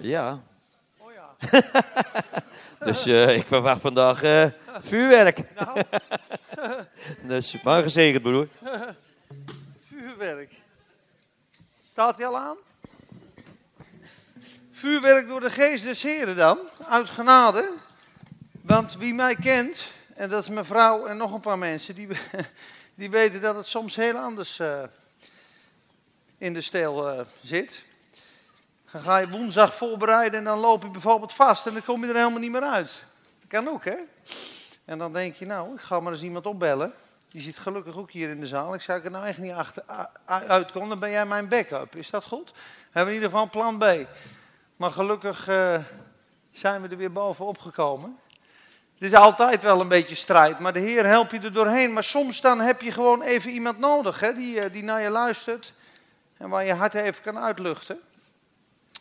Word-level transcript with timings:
Ja. 0.00 0.42
Oh 0.98 1.12
ja. 1.12 1.34
Dus 2.84 3.06
eh, 3.06 3.36
ik 3.36 3.46
verwacht 3.46 3.80
vandaag 3.80 4.22
eh, 4.22 4.46
vuurwerk. 4.80 5.54
Nou, 5.54 5.82
Dus 7.28 7.62
maar 7.62 7.82
gezegend, 7.82 8.22
broer. 8.22 8.48
vuurwerk. 9.88 10.52
Staat 11.90 12.16
hij 12.16 12.26
al 12.26 12.38
aan? 12.38 12.56
Vuurwerk 14.70 15.28
door 15.28 15.40
de 15.40 15.50
geest 15.50 15.84
des 15.84 16.02
Heren 16.02 16.36
dan, 16.36 16.58
uit 16.88 17.10
genade. 17.10 17.70
Want 18.60 18.96
wie 18.96 19.14
mij 19.14 19.34
kent, 19.34 19.92
en 20.14 20.28
dat 20.28 20.42
is 20.42 20.48
mijn 20.48 20.64
vrouw 20.64 21.06
en 21.06 21.16
nog 21.16 21.32
een 21.32 21.40
paar 21.40 21.58
mensen, 21.58 21.94
die, 21.94 22.08
die 22.94 23.10
weten 23.10 23.40
dat 23.40 23.56
het 23.56 23.66
soms 23.66 23.96
heel 23.96 24.16
anders 24.16 24.58
eh, 24.58 24.82
in 26.38 26.52
de 26.52 26.60
stijl 26.60 27.08
eh, 27.08 27.24
zit. 27.42 27.84
Dan 28.94 29.02
ga 29.02 29.16
je 29.16 29.28
woensdag 29.28 29.74
voorbereiden 29.74 30.38
en 30.38 30.44
dan 30.44 30.58
loop 30.58 30.82
je 30.82 30.88
bijvoorbeeld 30.88 31.32
vast 31.32 31.66
en 31.66 31.72
dan 31.72 31.84
kom 31.84 32.00
je 32.00 32.08
er 32.08 32.16
helemaal 32.16 32.38
niet 32.38 32.50
meer 32.50 32.62
uit. 32.62 33.04
Dat 33.40 33.48
kan 33.48 33.68
ook, 33.68 33.84
hè? 33.84 33.96
En 34.84 34.98
dan 34.98 35.12
denk 35.12 35.34
je, 35.34 35.46
nou, 35.46 35.74
ik 35.74 35.80
ga 35.80 36.00
maar 36.00 36.12
eens 36.12 36.22
iemand 36.22 36.46
opbellen. 36.46 36.92
Die 37.30 37.40
zit 37.40 37.58
gelukkig 37.58 37.96
ook 37.96 38.10
hier 38.10 38.30
in 38.30 38.40
de 38.40 38.46
zaal. 38.46 38.74
Ik 38.74 38.80
zou 38.80 39.02
er 39.04 39.10
nou 39.10 39.26
echt 39.26 39.38
niet 39.38 39.52
achter, 39.52 39.82
uitkomen, 40.26 40.88
dan 40.88 40.98
ben 40.98 41.10
jij 41.10 41.26
mijn 41.26 41.48
backup. 41.48 41.96
Is 41.96 42.10
dat 42.10 42.24
goed? 42.24 42.52
Hebben 42.82 43.12
we 43.12 43.18
in 43.18 43.22
ieder 43.22 43.30
geval 43.30 43.48
plan 43.48 43.78
B. 43.78 44.08
Maar 44.76 44.90
gelukkig 44.90 45.48
eh, 45.48 45.78
zijn 46.50 46.82
we 46.82 46.88
er 46.88 46.96
weer 46.96 47.12
bovenop 47.12 47.58
gekomen. 47.58 48.18
Het 48.94 49.12
is 49.12 49.14
altijd 49.14 49.62
wel 49.62 49.80
een 49.80 49.88
beetje 49.88 50.14
strijd, 50.14 50.58
maar 50.58 50.72
de 50.72 50.80
Heer 50.80 51.06
helpt 51.06 51.30
je 51.30 51.40
er 51.40 51.52
doorheen. 51.52 51.92
Maar 51.92 52.04
soms 52.04 52.40
dan 52.40 52.60
heb 52.60 52.82
je 52.82 52.92
gewoon 52.92 53.22
even 53.22 53.50
iemand 53.50 53.78
nodig 53.78 54.20
hè, 54.20 54.34
die, 54.34 54.60
eh, 54.60 54.72
die 54.72 54.82
naar 54.82 55.02
je 55.02 55.10
luistert. 55.10 55.72
En 56.36 56.48
waar 56.48 56.64
je 56.64 56.74
hart 56.74 56.94
even 56.94 57.22
kan 57.22 57.38
uitluchten. 57.38 58.00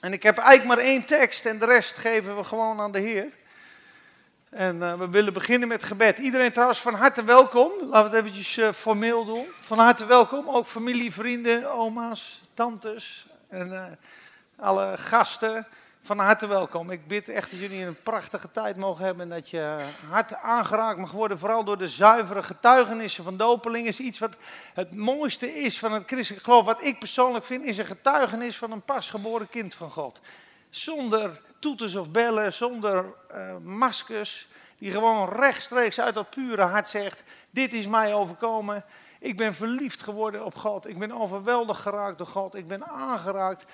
En 0.03 0.13
ik 0.13 0.23
heb 0.23 0.37
eigenlijk 0.37 0.75
maar 0.77 0.85
één 0.85 1.05
tekst 1.05 1.45
en 1.45 1.59
de 1.59 1.65
rest 1.65 1.97
geven 1.97 2.37
we 2.37 2.43
gewoon 2.43 2.79
aan 2.79 2.91
de 2.91 2.99
Heer. 2.99 3.27
En 4.49 4.83
eh, 4.83 4.97
we 4.97 5.09
willen 5.09 5.33
beginnen 5.33 5.67
met 5.67 5.83
gebed. 5.83 6.17
Iedereen 6.17 6.51
trouwens 6.51 6.79
van 6.79 6.93
harte 6.93 7.23
welkom. 7.23 7.71
Laten 7.81 8.11
we 8.11 8.15
het 8.15 8.25
eventjes 8.25 8.57
eh, 8.57 8.71
formeel 8.71 9.25
doen. 9.25 9.45
Van 9.59 9.79
harte 9.79 10.05
welkom. 10.05 10.49
Ook 10.49 10.65
familie, 10.65 11.13
vrienden, 11.13 11.71
oma's, 11.71 12.41
tantes 12.53 13.27
en 13.49 13.73
eh, 13.73 13.83
alle 14.55 14.97
gasten. 14.97 15.67
Van 16.05 16.19
harte 16.19 16.47
welkom. 16.47 16.89
Ik 16.89 17.07
bid 17.07 17.29
echt 17.29 17.51
dat 17.51 17.59
jullie 17.59 17.85
een 17.85 18.01
prachtige 18.01 18.51
tijd 18.51 18.77
mogen 18.77 19.05
hebben. 19.05 19.23
En 19.23 19.37
dat 19.37 19.49
je 19.49 19.77
hart 20.09 20.35
aangeraakt 20.35 20.99
mag 20.99 21.11
worden. 21.11 21.39
Vooral 21.39 21.63
door 21.63 21.77
de 21.77 21.87
zuivere 21.87 22.43
getuigenissen 22.43 23.23
van 23.23 23.37
dopelingen. 23.37 23.87
Is 23.87 23.99
iets 23.99 24.19
wat 24.19 24.35
het 24.73 24.95
mooiste 24.95 25.53
is 25.53 25.79
van 25.79 25.91
het 25.91 26.03
christelijk 26.05 26.43
geloof. 26.43 26.65
Wat 26.65 26.83
ik 26.83 26.99
persoonlijk 26.99 27.45
vind 27.45 27.65
is 27.65 27.77
een 27.77 27.85
getuigenis 27.85 28.57
van 28.57 28.71
een 28.71 28.81
pasgeboren 28.81 29.49
kind 29.49 29.73
van 29.73 29.91
God. 29.91 30.21
Zonder 30.69 31.41
toeters 31.59 31.95
of 31.95 32.11
bellen, 32.11 32.53
zonder 32.53 33.05
eh, 33.29 33.57
maskers. 33.57 34.47
Die 34.77 34.91
gewoon 34.91 35.29
rechtstreeks 35.29 35.99
uit 35.99 36.13
dat 36.13 36.29
pure 36.29 36.61
hart 36.61 36.89
zegt: 36.89 37.23
Dit 37.49 37.73
is 37.73 37.87
mij 37.87 38.13
overkomen. 38.13 38.85
Ik 39.19 39.37
ben 39.37 39.53
verliefd 39.53 40.01
geworden 40.01 40.45
op 40.45 40.55
God. 40.55 40.87
Ik 40.87 40.99
ben 40.99 41.11
overweldigd 41.11 41.81
geraakt 41.81 42.17
door 42.17 42.27
God. 42.27 42.55
Ik 42.55 42.67
ben 42.67 42.85
aangeraakt. 42.85 43.65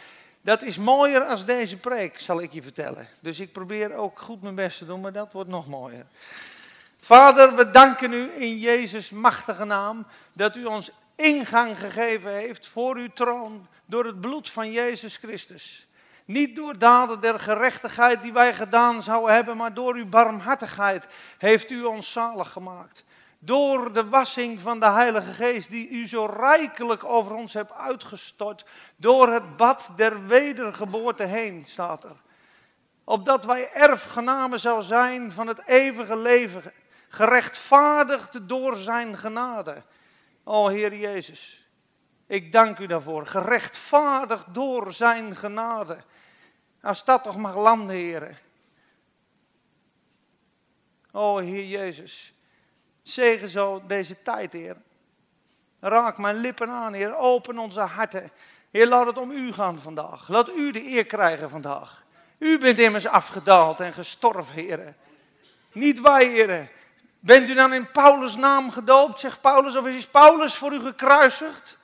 Dat 0.41 0.61
is 0.61 0.77
mooier 0.77 1.23
als 1.23 1.45
deze 1.45 1.77
preek, 1.77 2.19
zal 2.19 2.41
ik 2.41 2.51
je 2.53 2.61
vertellen. 2.61 3.07
Dus 3.19 3.39
ik 3.39 3.51
probeer 3.51 3.95
ook 3.95 4.19
goed 4.19 4.41
mijn 4.41 4.55
best 4.55 4.77
te 4.77 4.85
doen, 4.85 5.01
maar 5.01 5.11
dat 5.11 5.31
wordt 5.31 5.49
nog 5.49 5.67
mooier. 5.67 6.05
Vader, 6.99 7.55
we 7.55 7.69
danken 7.69 8.13
u 8.13 8.31
in 8.41 8.57
Jezus' 8.57 9.09
machtige 9.09 9.65
naam 9.65 10.05
dat 10.33 10.55
u 10.55 10.65
ons 10.65 10.91
ingang 11.15 11.79
gegeven 11.79 12.33
heeft 12.33 12.67
voor 12.67 12.95
uw 12.95 13.09
troon 13.13 13.67
door 13.85 14.05
het 14.05 14.21
bloed 14.21 14.49
van 14.49 14.71
Jezus 14.71 15.17
Christus. 15.17 15.87
Niet 16.25 16.55
door 16.55 16.77
daden 16.77 17.19
der 17.19 17.39
gerechtigheid 17.39 18.21
die 18.21 18.33
wij 18.33 18.53
gedaan 18.53 19.03
zouden 19.03 19.33
hebben, 19.33 19.57
maar 19.57 19.73
door 19.73 19.95
uw 19.95 20.05
barmhartigheid 20.05 21.07
heeft 21.37 21.71
u 21.71 21.83
ons 21.83 22.11
zalig 22.11 22.51
gemaakt. 22.51 23.03
Door 23.41 23.93
de 23.93 24.09
wassing 24.09 24.61
van 24.61 24.79
de 24.79 24.89
Heilige 24.89 25.33
Geest 25.33 25.69
die 25.69 25.89
u 25.89 26.07
zo 26.07 26.25
rijkelijk 26.25 27.03
over 27.03 27.33
ons 27.33 27.53
hebt 27.53 27.71
uitgestort. 27.71 28.65
Door 28.95 29.27
het 29.27 29.57
bad 29.57 29.89
der 29.95 30.25
wedergeboorte 30.25 31.23
heen, 31.23 31.63
staat 31.65 32.03
er. 32.03 32.15
Opdat 33.03 33.45
wij 33.45 33.71
erfgenamen 33.71 34.59
zou 34.59 34.83
zijn 34.83 35.31
van 35.31 35.47
het 35.47 35.67
eeuwige 35.67 36.17
leven. 36.17 36.73
Gerechtvaardigd 37.07 38.47
door 38.47 38.75
zijn 38.75 39.17
genade. 39.17 39.83
O 40.43 40.67
Heer 40.67 40.95
Jezus, 40.95 41.69
ik 42.27 42.51
dank 42.51 42.79
u 42.79 42.85
daarvoor. 42.85 43.27
Gerechtvaardigd 43.27 44.53
door 44.53 44.93
zijn 44.93 45.35
genade. 45.35 45.97
Als 46.81 47.05
dat 47.05 47.23
toch 47.23 47.37
mag 47.37 47.55
landen, 47.55 47.95
heren. 47.95 48.37
O 51.11 51.37
Heer 51.37 51.65
Jezus, 51.65 52.38
zegen 53.03 53.49
zo 53.49 53.81
deze 53.87 54.21
tijd, 54.21 54.53
Heer. 54.53 54.75
Raak 55.79 56.17
mijn 56.17 56.35
lippen 56.35 56.69
aan, 56.69 56.93
Heer. 56.93 57.17
Open 57.17 57.57
onze 57.57 57.79
harten. 57.79 58.31
Heer, 58.71 58.87
laat 58.87 59.05
het 59.05 59.17
om 59.17 59.31
u 59.31 59.53
gaan 59.53 59.79
vandaag. 59.79 60.27
Laat 60.27 60.49
u 60.49 60.71
de 60.71 60.87
eer 60.87 61.05
krijgen 61.05 61.49
vandaag. 61.49 62.03
U 62.37 62.59
bent 62.59 62.79
immers 62.79 63.07
afgedaald 63.07 63.79
en 63.79 63.93
gestorven, 63.93 64.53
Heer. 64.53 64.93
Niet 65.71 66.01
wij, 66.01 66.25
Heer. 66.25 66.71
Bent 67.19 67.49
u 67.49 67.53
dan 67.53 67.73
in 67.73 67.91
Paulus' 67.91 68.35
naam 68.35 68.71
gedoopt, 68.71 69.19
zegt 69.19 69.41
Paulus, 69.41 69.75
of 69.75 69.85
is 69.85 70.07
Paulus 70.07 70.55
voor 70.55 70.73
u 70.73 70.79
gekruisigd? 70.79 71.77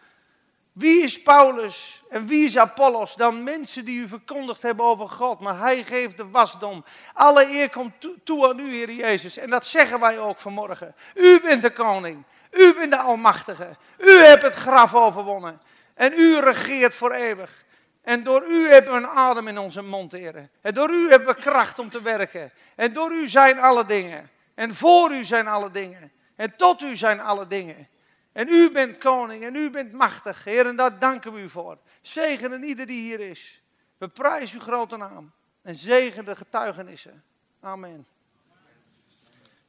Wie 0.76 1.04
is 1.04 1.22
Paulus 1.22 2.04
en 2.10 2.28
wie 2.28 2.46
is 2.46 2.58
Apollos? 2.58 3.16
Dan 3.16 3.44
mensen 3.44 3.86
die 3.86 4.00
u 4.00 4.08
verkondigd 4.08 4.62
hebben 4.62 4.86
over 4.86 5.10
God, 5.10 5.40
maar 5.40 5.60
hij 5.60 5.84
geeft 5.84 6.18
de 6.18 6.30
wasdom. 6.30 6.86
Alle 7.14 7.50
eer 7.50 7.70
komt 7.70 7.94
toe, 8.24 8.50
aan 8.50 8.60
u, 8.60 8.74
Heer 8.74 8.92
Jezus. 8.92 9.38
En 9.38 9.50
dat 9.50 9.66
zeggen 9.66 10.00
wij 10.00 10.20
ook 10.20 10.38
vanmorgen. 10.38 10.96
U 11.14 11.40
bent 11.42 11.62
de 11.62 11.70
koning. 11.70 12.24
U 12.52 12.74
bent 12.74 12.92
de 12.92 12.98
Almachtige. 12.98 13.76
U 13.98 14.12
hebt 14.12 14.42
het 14.42 14.54
graf 14.54 14.94
overwonnen. 14.94 15.62
En 15.94 16.14
u 16.14 16.40
regeert 16.40 16.96
voor 16.96 17.12
eeuwig. 17.12 17.64
En 18.02 18.24
door 18.24 18.46
u 18.48 18.70
hebben 18.70 18.92
we 18.92 18.98
een 18.98 19.08
adem 19.08 19.48
in 19.48 19.58
onze 19.58 19.82
mond, 19.82 20.12
Heer. 20.12 20.50
En 20.62 20.74
door 20.74 20.90
u 20.90 21.10
hebben 21.10 21.36
we 21.36 21.42
kracht 21.42 21.80
om 21.80 21.90
te 21.90 22.02
werken. 22.02 22.52
En 22.76 22.94
door 22.94 23.12
u 23.12 23.28
zijn 23.28 23.60
alle 23.60 23.86
dingen. 23.86 24.30
En 24.56 24.76
voor 24.76 25.12
u 25.12 25.24
zijn 25.24 25.48
alle 25.48 25.72
dingen. 25.72 26.12
En 26.36 26.56
tot 26.56 26.82
u 26.82 26.96
zijn 26.96 27.22
alle 27.22 27.48
dingen. 27.48 27.88
En 28.36 28.48
u 28.48 28.72
bent 28.72 28.98
koning 28.98 29.44
en 29.44 29.56
u 29.56 29.70
bent 29.70 29.92
machtig, 29.92 30.44
Heer, 30.44 30.66
en 30.66 30.76
daar 30.76 31.00
danken 31.00 31.34
we 31.34 31.40
u 31.40 31.50
voor. 31.50 31.78
Zegenen 32.02 32.64
ieder 32.64 32.86
die 32.86 33.02
hier 33.02 33.20
is. 33.20 33.62
We 33.98 34.08
prijzen 34.08 34.60
uw 34.60 34.64
grote 34.64 34.98
naam. 34.98 35.32
En 35.62 35.76
zegen 35.76 36.26
de 36.26 36.36
getuigenissen. 36.36 37.24
Amen. 37.60 38.08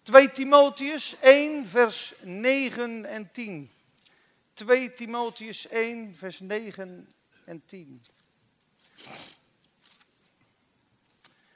2 0.02 0.30
Timotheus 0.30 1.20
1, 1.20 1.66
vers 1.66 2.14
9 2.22 3.04
en 3.04 3.30
10. 3.32 3.70
2 4.52 4.92
Timotheus 4.92 5.68
1, 5.68 6.14
vers 6.16 6.40
9 6.40 7.14
en 7.44 7.62
10. 7.66 8.04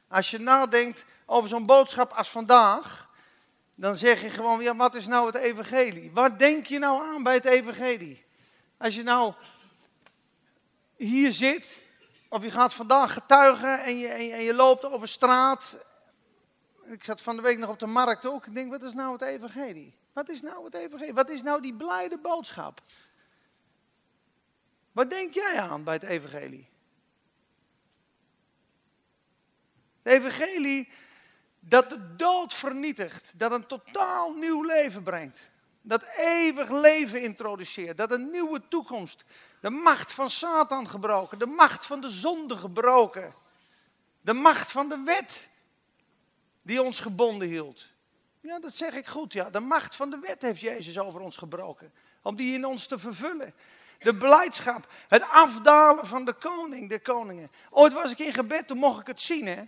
Als 0.09 0.31
je 0.31 0.39
nadenkt 0.39 1.05
over 1.27 1.49
zo'n 1.49 1.67
boodschap 1.67 2.13
als 2.13 2.29
vandaag, 2.29 3.10
dan 3.81 3.97
zeg 3.97 4.23
je 4.23 4.31
gewoon, 4.31 4.61
ja, 4.61 4.77
wat 4.77 4.95
is 4.95 5.07
nou 5.07 5.27
het 5.27 5.35
evangelie? 5.35 6.11
Waar 6.11 6.39
denk 6.39 6.67
je 6.67 6.79
nou 6.79 7.03
aan 7.03 7.23
bij 7.23 7.35
het 7.35 7.45
evangelie? 7.45 8.25
Als 8.77 8.95
je 8.95 9.03
nou 9.03 9.35
hier 10.97 11.33
zit, 11.33 11.85
of 12.29 12.43
je 12.43 12.51
gaat 12.51 12.75
vandaag 12.75 13.13
getuigen 13.13 13.83
en 13.83 13.99
je, 13.99 14.09
en 14.09 14.25
je, 14.25 14.33
en 14.33 14.43
je 14.43 14.55
loopt 14.55 14.85
over 14.85 15.09
straat. 15.09 15.85
Ik 16.85 17.05
zat 17.05 17.21
van 17.21 17.37
de 17.37 17.43
week 17.43 17.59
nog 17.59 17.71
op 17.71 17.79
de 17.79 17.87
markt 17.87 18.27
ook. 18.27 18.47
Ik 18.47 18.55
denk, 18.55 18.71
wat 18.71 18.83
is 18.83 18.93
nou 18.93 19.13
het 19.13 19.23
evangelie? 19.23 19.95
Wat 20.13 20.29
is 20.29 20.43
nou 20.43 20.65
het 20.65 20.75
evangelie? 20.75 21.15
Wat 21.15 21.29
is 21.29 21.43
nou 21.43 21.63
die 21.63 21.75
blijde 21.75 22.19
boodschap? 22.19 22.81
Wat 24.93 25.11
denk 25.11 25.35
jij 25.35 25.61
aan 25.61 25.85
bij 25.85 25.95
het 25.95 26.03
evangelie? 26.03 26.69
Het 30.03 30.13
evangelie 30.13 30.89
dat 31.61 31.91
de 31.91 32.17
dood 32.17 32.55
vernietigt, 32.55 33.33
dat 33.35 33.53
een 33.53 33.67
totaal 33.67 34.33
nieuw 34.33 34.63
leven 34.63 35.03
brengt. 35.03 35.51
Dat 35.83 36.03
eeuwig 36.17 36.71
leven 36.71 37.23
introduceert, 37.23 37.97
dat 37.97 38.11
een 38.11 38.31
nieuwe 38.31 38.63
toekomst, 38.69 39.25
de 39.61 39.71
macht 39.71 40.13
van 40.13 40.31
Satan 40.31 40.89
gebroken, 40.89 41.39
de 41.39 41.47
macht 41.47 41.87
van 41.87 42.01
de 42.01 42.09
zonde 42.09 42.57
gebroken, 42.57 43.35
de 44.21 44.33
macht 44.33 44.73
van 44.73 44.89
de 44.89 45.03
wet 45.05 45.49
die 46.63 46.83
ons 46.83 47.01
gebonden 47.01 47.49
hield. 47.49 47.89
Ja, 48.41 48.59
dat 48.59 48.75
zeg 48.75 48.95
ik 48.95 49.07
goed, 49.07 49.33
ja. 49.33 49.51
De 49.51 49.61
macht 49.61 49.97
van 49.97 50.11
de 50.11 50.19
wet 50.19 50.43
heeft 50.43 50.61
Jezus 50.61 50.99
over 50.99 51.21
ons 51.21 51.37
gebroken, 51.37 51.93
om 52.23 52.37
die 52.37 52.55
in 52.55 52.65
ons 52.65 52.87
te 52.87 52.99
vervullen. 52.99 53.55
De 53.99 54.15
blijdschap, 54.15 54.87
het 55.09 55.23
afdalen 55.23 56.07
van 56.07 56.25
de 56.25 56.33
koning, 56.33 56.89
de 56.89 57.01
koningen. 57.01 57.51
Ooit 57.71 57.93
was 57.93 58.11
ik 58.11 58.19
in 58.19 58.33
gebed, 58.33 58.67
toen 58.67 58.79
mocht 58.79 59.01
ik 59.01 59.07
het 59.07 59.21
zien, 59.21 59.47
hè. 59.47 59.63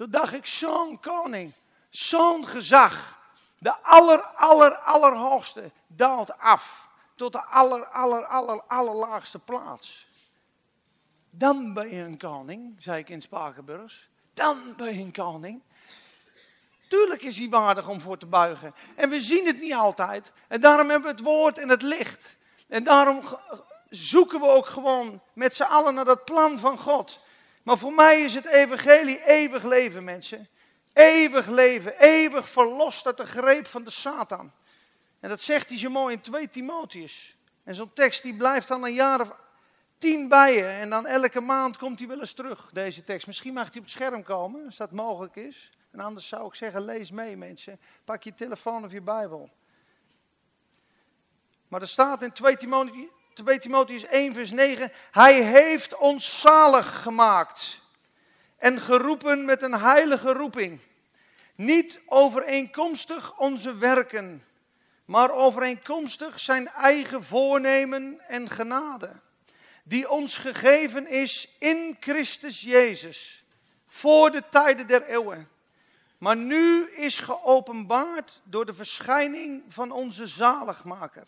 Toen 0.00 0.10
dacht 0.10 0.32
ik, 0.32 0.46
zo'n 0.46 1.00
koning, 1.00 1.52
zo'n 1.90 2.46
gezag, 2.46 3.18
de 3.58 3.74
aller, 3.82 4.22
aller, 4.22 4.74
allerhoogste, 4.74 5.70
daalt 5.86 6.38
af 6.38 6.88
tot 7.14 7.32
de 7.32 7.42
aller, 7.42 7.86
aller, 7.86 8.24
aller, 8.24 8.62
allerlaagste 8.62 9.38
plaats. 9.38 10.06
Dan 11.30 11.74
ben 11.74 11.88
je 11.88 12.02
een 12.02 12.18
koning, 12.18 12.76
zei 12.78 12.98
ik 12.98 13.08
in 13.08 13.22
Spakenburgs. 13.22 14.08
Dan 14.34 14.74
ben 14.76 14.94
je 14.94 15.04
een 15.04 15.12
koning. 15.12 15.62
Tuurlijk 16.88 17.22
is 17.22 17.38
hij 17.38 17.48
waardig 17.48 17.88
om 17.88 18.00
voor 18.00 18.18
te 18.18 18.26
buigen. 18.26 18.74
En 18.96 19.08
we 19.08 19.20
zien 19.20 19.46
het 19.46 19.60
niet 19.60 19.74
altijd. 19.74 20.32
En 20.48 20.60
daarom 20.60 20.90
hebben 20.90 21.10
we 21.10 21.16
het 21.16 21.26
woord 21.26 21.58
en 21.58 21.68
het 21.68 21.82
licht. 21.82 22.36
En 22.68 22.84
daarom 22.84 23.22
zoeken 23.88 24.40
we 24.40 24.46
ook 24.46 24.66
gewoon 24.66 25.22
met 25.32 25.54
z'n 25.54 25.62
allen 25.62 25.94
naar 25.94 26.04
dat 26.04 26.24
plan 26.24 26.58
van 26.58 26.78
God. 26.78 27.28
Maar 27.70 27.78
voor 27.78 27.92
mij 27.92 28.20
is 28.20 28.34
het 28.34 28.46
evangelie 28.46 29.24
eeuwig 29.26 29.62
leven, 29.62 30.04
mensen. 30.04 30.48
Eeuwig 30.92 31.46
leven, 31.46 31.98
eeuwig 31.98 32.48
verlost 32.48 33.06
uit 33.06 33.16
de 33.16 33.26
greep 33.26 33.66
van 33.66 33.84
de 33.84 33.90
Satan. 33.90 34.52
En 35.20 35.28
dat 35.28 35.40
zegt 35.40 35.68
hij 35.68 35.78
zo 35.78 35.90
mooi 35.90 36.14
in 36.14 36.20
2 36.20 36.48
Timotheus. 36.48 37.36
En 37.64 37.74
zo'n 37.74 37.92
tekst 37.92 38.22
die 38.22 38.36
blijft 38.36 38.68
dan 38.68 38.84
een 38.84 38.94
jaar 38.94 39.20
of 39.20 39.36
tien 39.98 40.28
bij 40.28 40.54
je. 40.54 40.66
En 40.66 40.90
dan 40.90 41.06
elke 41.06 41.40
maand 41.40 41.76
komt 41.76 41.98
hij 41.98 42.08
wel 42.08 42.20
eens 42.20 42.32
terug, 42.32 42.70
deze 42.72 43.04
tekst. 43.04 43.26
Misschien 43.26 43.54
mag 43.54 43.66
hij 43.68 43.76
op 43.76 43.82
het 43.82 43.90
scherm 43.90 44.22
komen, 44.22 44.64
als 44.64 44.76
dat 44.76 44.90
mogelijk 44.90 45.36
is. 45.36 45.70
En 45.90 46.00
anders 46.00 46.28
zou 46.28 46.46
ik 46.46 46.54
zeggen, 46.54 46.84
lees 46.84 47.10
mee 47.10 47.36
mensen. 47.36 47.80
Pak 48.04 48.22
je 48.22 48.34
telefoon 48.34 48.84
of 48.84 48.92
je 48.92 49.02
Bijbel. 49.02 49.50
Maar 51.68 51.80
er 51.80 51.88
staat 51.88 52.22
in 52.22 52.32
2 52.32 52.56
Timotheus, 52.56 53.08
2 53.32 53.58
Timotheus 53.58 54.04
1 54.04 54.34
vers 54.34 54.50
9. 54.50 54.92
Hij 55.10 55.42
heeft 55.42 55.96
ons 55.96 56.40
zalig 56.40 57.02
gemaakt. 57.02 57.80
En 58.56 58.80
geroepen 58.80 59.44
met 59.44 59.62
een 59.62 59.74
heilige 59.74 60.32
roeping. 60.32 60.80
Niet 61.54 62.00
overeenkomstig 62.06 63.38
onze 63.38 63.74
werken, 63.74 64.44
maar 65.04 65.30
overeenkomstig 65.30 66.40
zijn 66.40 66.68
eigen 66.68 67.24
voornemen 67.24 68.20
en 68.28 68.50
genade. 68.50 69.12
Die 69.82 70.10
ons 70.10 70.38
gegeven 70.38 71.06
is 71.06 71.56
in 71.58 71.96
Christus 72.00 72.60
Jezus. 72.60 73.44
Voor 73.86 74.30
de 74.30 74.42
tijden 74.50 74.86
der 74.86 75.06
eeuwen 75.06 75.48
maar 76.20 76.36
nu 76.36 76.90
is 76.90 77.20
geopenbaard 77.20 78.40
door 78.44 78.66
de 78.66 78.74
verschijning 78.74 79.62
van 79.68 79.90
onze 79.90 80.26
zaligmaker. 80.26 81.26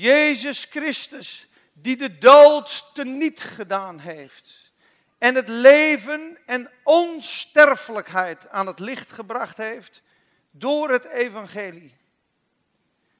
Jezus 0.00 0.64
Christus, 0.64 1.48
die 1.72 1.96
de 1.96 2.18
dood 2.18 2.90
teniet 2.94 3.40
gedaan 3.40 3.98
heeft. 3.98 4.72
En 5.18 5.34
het 5.34 5.48
leven 5.48 6.38
en 6.46 6.70
onsterfelijkheid 6.84 8.48
aan 8.48 8.66
het 8.66 8.78
licht 8.78 9.12
gebracht 9.12 9.56
heeft 9.56 10.02
door 10.50 10.90
het 10.90 11.04
evangelie. 11.04 11.94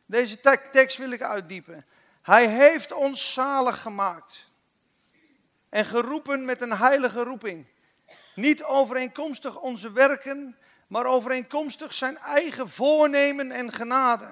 Deze 0.07 0.41
tekst 0.73 0.97
wil 0.97 1.11
ik 1.11 1.23
uitdiepen. 1.23 1.87
Hij 2.23 2.49
heeft 2.49 2.93
ons 2.93 3.33
zalig 3.33 3.81
gemaakt 3.81 4.49
en 5.69 5.85
geroepen 5.85 6.45
met 6.45 6.61
een 6.61 6.77
heilige 6.77 7.23
roeping. 7.23 7.67
Niet 8.35 8.63
overeenkomstig 8.63 9.61
onze 9.61 9.93
werken, 9.93 10.57
maar 10.87 11.07
overeenkomstig 11.07 11.95
zijn 11.95 12.17
eigen 12.17 12.69
voornemen 12.69 13.51
en 13.51 13.73
genade. 13.73 14.29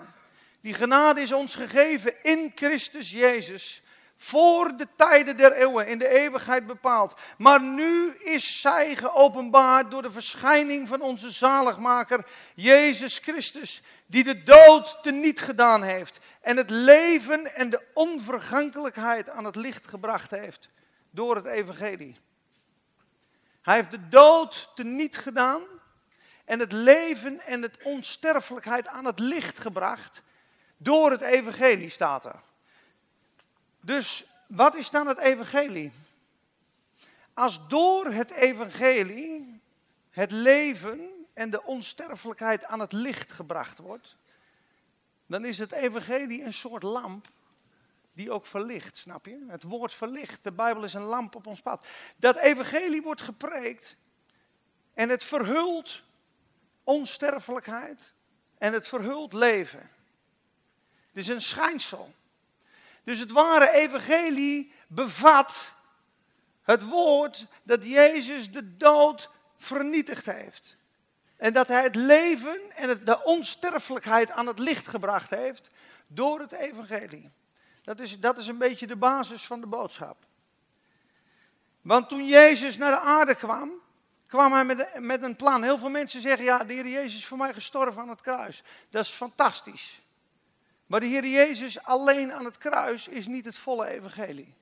Die 0.61 0.75
genade 0.75 1.21
is 1.21 1.33
ons 1.33 1.55
gegeven 1.55 2.25
in 2.25 2.53
Christus 2.55 3.11
Jezus. 3.11 3.83
Voor 4.17 4.77
de 4.77 4.89
tijden 4.97 5.37
der 5.37 5.53
eeuwen, 5.53 5.87
in 5.87 5.99
de 5.99 6.09
eeuwigheid 6.09 6.67
bepaald. 6.67 7.15
Maar 7.39 7.63
nu 7.63 8.15
is 8.15 8.61
zij 8.61 8.97
geopenbaard 8.97 9.91
door 9.91 10.03
de 10.03 10.11
verschijning 10.11 10.89
van 10.89 11.01
onze 11.01 11.31
zaligmaker, 11.31 12.27
Jezus 12.55 13.19
Christus. 13.19 13.83
Die 14.07 14.25
de 14.25 14.43
dood 14.43 14.99
teniet 15.03 15.41
gedaan 15.41 15.83
heeft. 15.83 16.21
En 16.41 16.57
het 16.57 16.71
leven 16.71 17.55
en 17.55 17.71
de 17.71 17.83
onvergankelijkheid 17.95 19.29
aan 19.29 19.45
het 19.45 19.57
licht 19.57 19.87
gebracht 19.87 20.31
heeft. 20.31 20.69
Door 21.11 21.37
het 21.37 21.45
evangelie. 21.45 22.17
Hij 23.63 23.77
heeft 23.77 23.91
de 23.91 24.09
dood 24.09 24.73
teniet 24.75 25.17
gedaan 25.17 25.63
en 26.45 26.59
het 26.59 26.73
leven 26.73 27.41
en 27.41 27.63
het 27.63 27.83
onsterfelijkheid 27.83 28.89
aan 28.89 29.05
het 29.05 29.19
licht 29.19 29.59
gebracht 29.59 30.23
door 30.79 31.11
het 31.11 31.21
evangelie 31.21 31.89
staat 31.89 32.25
er. 32.25 32.41
Dus 33.81 34.25
wat 34.47 34.75
is 34.75 34.91
dan 34.91 35.07
het 35.07 35.19
evangelie? 35.19 35.93
Als 37.35 37.69
door 37.69 38.07
het 38.07 38.31
evangelie 38.31 39.61
het 40.11 40.31
leven 40.31 41.27
en 41.35 41.51
de 41.51 41.63
onsterfelijkheid 41.63 42.65
aan 42.65 42.81
het 42.81 42.93
licht 42.93 43.33
gebracht 43.33 43.79
wordt, 43.79 44.17
dan 45.27 45.45
is 45.45 45.59
het 45.59 45.73
evangelie 45.73 46.45
een 46.45 46.53
soort 46.53 46.83
lamp 46.83 47.29
die 48.13 48.31
ook 48.31 48.47
verlicht, 48.47 48.97
snap 48.97 49.27
je? 49.27 49.45
Het 49.49 49.63
woord 49.63 49.93
verlicht, 49.93 50.45
de 50.45 50.53
Bijbel 50.53 50.85
is 50.85 50.95
een 50.95 51.03
lamp 51.03 51.35
op 51.35 51.47
ons 51.47 51.61
pad. 51.61 51.87
Dat 52.17 52.37
evangelie 52.37 53.03
wordt 53.03 53.21
gepreekt 53.21 53.97
en 54.95 55.09
het 55.09 55.25
verhult 55.25 56.03
onsterfelijkheid 56.85 58.15
en 58.59 58.73
het 58.73 58.89
verhult 58.89 59.33
leven. 59.33 59.91
Het 61.19 61.27
is 61.27 61.35
een 61.35 61.43
schijnsel. 61.43 62.15
Dus 63.05 63.19
het 63.19 63.31
ware 63.31 63.73
evangelie 63.73 64.73
bevat 64.87 65.73
het 66.63 66.83
woord 66.83 67.47
dat 67.63 67.87
Jezus 67.87 68.53
de 68.53 68.77
dood 68.77 69.31
vernietigd 69.57 70.27
heeft. 70.27 70.77
En 71.37 71.53
dat 71.53 71.69
hij 71.69 71.83
het 71.83 71.95
leven 71.95 72.61
en 72.77 73.05
de 73.05 73.25
onsterfelijkheid 73.25 74.31
aan 74.31 74.47
het 74.47 74.59
licht 74.59 74.87
gebracht 74.87 75.31
heeft 75.31 75.71
door 76.07 76.41
het 76.41 76.53
evangelie. 76.53 77.31
Dat 77.83 78.01
is, 78.01 78.21
dat 78.21 78.39
is 78.39 78.47
een 78.47 78.59
beetje 78.59 78.87
de 78.87 78.97
basis 78.97 79.47
van 79.47 79.61
de 79.61 79.67
boodschap. 79.67 80.17
Want 81.81 82.09
toen 82.09 82.27
Jezus 82.27 82.77
naar 82.77 82.91
de 82.91 83.01
aarde 83.01 83.35
kwam, 83.35 83.71
kwam 84.27 84.53
hij 84.53 84.65
met, 84.65 84.99
met 84.99 85.23
een 85.23 85.37
plan. 85.37 85.63
Heel 85.63 85.79
veel 85.79 85.91
mensen 85.91 86.21
zeggen, 86.21 86.45
ja, 86.45 86.65
de 86.65 86.73
Heer 86.73 86.89
Jezus 86.89 87.15
is 87.15 87.27
voor 87.27 87.39
mij 87.39 87.55
gestorven 87.55 88.03
aan 88.03 88.09
het 88.09 88.21
kruis. 88.21 88.63
Dat 88.91 89.05
is 89.05 89.11
fantastisch. 89.11 90.01
Maar 90.89 91.01
de 91.01 91.07
Heer 91.07 91.27
Jezus 91.27 91.83
alleen 91.83 92.33
aan 92.33 92.45
het 92.45 92.59
kruis 92.59 93.09
is 93.09 93.27
niet 93.27 93.45
het 93.45 93.57
volle 93.57 93.87
evangelie. 93.87 94.55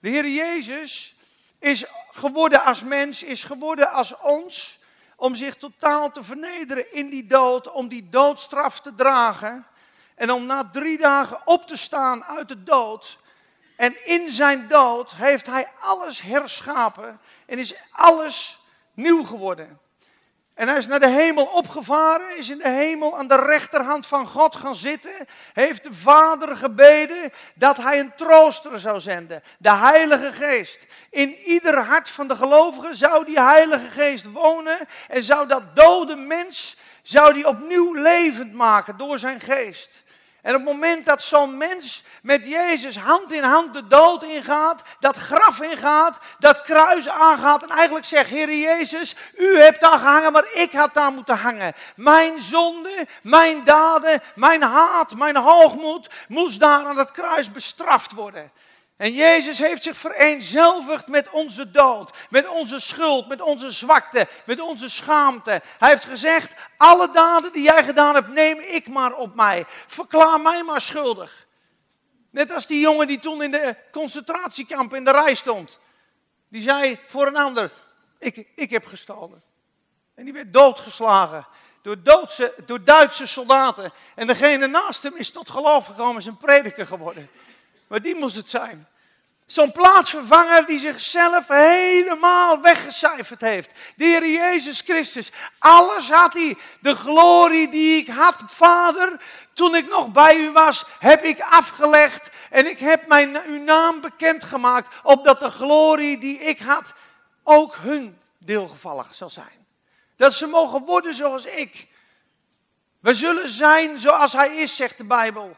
De 0.00 0.08
Heer 0.08 0.28
Jezus 0.28 1.14
is 1.58 1.84
geworden 2.10 2.64
als 2.64 2.82
mens, 2.82 3.22
is 3.22 3.44
geworden 3.44 3.90
als 3.90 4.20
ons, 4.20 4.78
om 5.16 5.34
zich 5.34 5.56
totaal 5.56 6.10
te 6.10 6.24
vernederen 6.24 6.92
in 6.92 7.08
die 7.08 7.26
dood, 7.26 7.70
om 7.70 7.88
die 7.88 8.08
doodstraf 8.08 8.80
te 8.80 8.94
dragen. 8.94 9.66
En 10.14 10.30
om 10.30 10.46
na 10.46 10.70
drie 10.70 10.98
dagen 10.98 11.40
op 11.44 11.66
te 11.66 11.76
staan 11.76 12.24
uit 12.24 12.48
de 12.48 12.62
dood. 12.62 13.18
En 13.76 14.06
in 14.06 14.30
zijn 14.30 14.68
dood 14.68 15.14
heeft 15.14 15.46
hij 15.46 15.68
alles 15.80 16.20
herschapen 16.20 17.20
en 17.46 17.58
is 17.58 17.74
alles 17.90 18.58
nieuw 18.94 19.24
geworden. 19.24 19.78
En 20.54 20.68
hij 20.68 20.78
is 20.78 20.86
naar 20.86 21.00
de 21.00 21.08
hemel 21.08 21.44
opgevaren, 21.44 22.36
is 22.36 22.48
in 22.48 22.58
de 22.58 22.68
hemel 22.68 23.18
aan 23.18 23.28
de 23.28 23.44
rechterhand 23.44 24.06
van 24.06 24.26
God 24.26 24.56
gaan 24.56 24.74
zitten. 24.74 25.26
Heeft 25.52 25.84
de 25.84 25.92
Vader 25.92 26.56
gebeden 26.56 27.32
dat 27.54 27.76
hij 27.76 28.00
een 28.00 28.14
trooster 28.14 28.80
zou 28.80 29.00
zenden, 29.00 29.42
de 29.58 29.72
Heilige 29.72 30.32
Geest. 30.32 30.86
In 31.10 31.34
ieder 31.34 31.78
hart 31.78 32.08
van 32.08 32.28
de 32.28 32.36
gelovigen 32.36 32.96
zou 32.96 33.24
die 33.24 33.40
Heilige 33.40 33.88
Geest 33.90 34.32
wonen 34.32 34.78
en 35.08 35.22
zou 35.22 35.48
dat 35.48 35.76
dode 35.76 36.16
mens, 36.16 36.76
zou 37.02 37.32
die 37.32 37.46
opnieuw 37.46 37.92
levend 37.94 38.52
maken 38.52 38.96
door 38.96 39.18
zijn 39.18 39.40
geest. 39.40 40.03
En 40.44 40.54
op 40.54 40.60
het 40.60 40.70
moment 40.70 41.06
dat 41.06 41.22
zo'n 41.22 41.56
mens 41.56 42.04
met 42.22 42.46
Jezus 42.46 42.96
hand 42.96 43.32
in 43.32 43.42
hand 43.42 43.74
de 43.74 43.86
dood 43.86 44.22
ingaat, 44.22 44.82
dat 45.00 45.16
graf 45.16 45.60
ingaat, 45.60 46.18
dat 46.38 46.62
kruis 46.62 47.08
aangaat 47.08 47.62
en 47.62 47.68
eigenlijk 47.68 48.06
zegt, 48.06 48.30
Heer 48.30 48.54
Jezus, 48.54 49.14
u 49.38 49.60
hebt 49.60 49.80
daar 49.80 49.98
gehangen, 49.98 50.32
maar 50.32 50.46
ik 50.54 50.72
had 50.72 50.94
daar 50.94 51.12
moeten 51.12 51.38
hangen. 51.38 51.74
Mijn 51.96 52.40
zonde, 52.40 53.06
mijn 53.22 53.64
daden, 53.64 54.22
mijn 54.34 54.62
haat, 54.62 55.14
mijn 55.14 55.36
hoogmoed 55.36 56.10
moest 56.28 56.60
daar 56.60 56.84
aan 56.84 56.98
het 56.98 57.12
kruis 57.12 57.52
bestraft 57.52 58.12
worden. 58.12 58.50
En 58.96 59.12
Jezus 59.12 59.58
heeft 59.58 59.82
zich 59.82 59.96
vereenzelvigd 59.96 61.06
met 61.06 61.30
onze 61.30 61.70
dood, 61.70 62.10
met 62.30 62.48
onze 62.48 62.78
schuld, 62.78 63.28
met 63.28 63.40
onze 63.40 63.70
zwakte, 63.70 64.28
met 64.46 64.60
onze 64.60 64.88
schaamte. 64.88 65.62
Hij 65.78 65.90
heeft 65.90 66.04
gezegd, 66.04 66.52
alle 66.76 67.10
daden 67.12 67.52
die 67.52 67.62
jij 67.62 67.84
gedaan 67.84 68.14
hebt, 68.14 68.28
neem 68.28 68.58
ik 68.60 68.88
maar 68.88 69.14
op 69.14 69.34
mij. 69.34 69.64
Verklaar 69.86 70.40
mij 70.40 70.62
maar 70.62 70.80
schuldig. 70.80 71.46
Net 72.30 72.52
als 72.52 72.66
die 72.66 72.80
jongen 72.80 73.06
die 73.06 73.18
toen 73.18 73.42
in 73.42 73.50
de 73.50 73.76
concentratiekamp 73.92 74.94
in 74.94 75.04
de 75.04 75.10
rij 75.10 75.34
stond. 75.34 75.78
Die 76.48 76.62
zei 76.62 76.98
voor 77.06 77.26
een 77.26 77.36
ander, 77.36 77.72
ik, 78.18 78.48
ik 78.54 78.70
heb 78.70 78.86
gestolen. 78.86 79.42
En 80.14 80.24
die 80.24 80.32
werd 80.32 80.52
doodgeslagen 80.52 81.46
door, 81.82 81.96
door 82.64 82.84
Duitse 82.84 83.26
soldaten. 83.26 83.92
En 84.14 84.26
degene 84.26 84.66
naast 84.66 85.02
hem 85.02 85.16
is 85.16 85.30
tot 85.30 85.50
geloof 85.50 85.86
gekomen, 85.86 86.16
is 86.16 86.26
een 86.26 86.36
prediker 86.36 86.86
geworden. 86.86 87.28
Maar 87.86 88.02
die 88.02 88.14
moest 88.14 88.36
het 88.36 88.50
zijn. 88.50 88.86
Zo'n 89.46 89.72
plaatsvervanger 89.72 90.66
die 90.66 90.78
zichzelf 90.78 91.48
helemaal 91.48 92.60
weggecijferd 92.60 93.40
heeft. 93.40 93.72
De 93.96 94.04
Jezus 94.04 94.80
Christus. 94.80 95.32
Alles 95.58 96.10
had 96.10 96.32
hij. 96.32 96.56
De 96.80 96.94
glorie 96.94 97.70
die 97.70 97.96
ik 97.96 98.08
had, 98.08 98.42
Vader, 98.46 99.20
toen 99.52 99.74
ik 99.74 99.88
nog 99.88 100.12
bij 100.12 100.36
u 100.36 100.52
was, 100.52 100.84
heb 100.98 101.22
ik 101.22 101.40
afgelegd. 101.40 102.30
En 102.50 102.66
ik 102.66 102.78
heb 102.78 103.06
mijn, 103.06 103.44
uw 103.46 103.62
naam 103.62 104.00
bekendgemaakt. 104.00 104.88
Opdat 105.02 105.40
de 105.40 105.50
glorie 105.50 106.18
die 106.18 106.38
ik 106.38 106.58
had, 106.58 106.92
ook 107.42 107.76
hun 107.76 108.18
deelgevallig 108.38 109.14
zal 109.14 109.30
zijn. 109.30 109.66
Dat 110.16 110.34
ze 110.34 110.46
mogen 110.46 110.84
worden 110.84 111.14
zoals 111.14 111.44
ik. 111.44 111.88
We 113.00 113.14
zullen 113.14 113.48
zijn 113.48 113.98
zoals 113.98 114.32
hij 114.32 114.56
is, 114.56 114.76
zegt 114.76 114.96
de 114.96 115.04
Bijbel. 115.04 115.56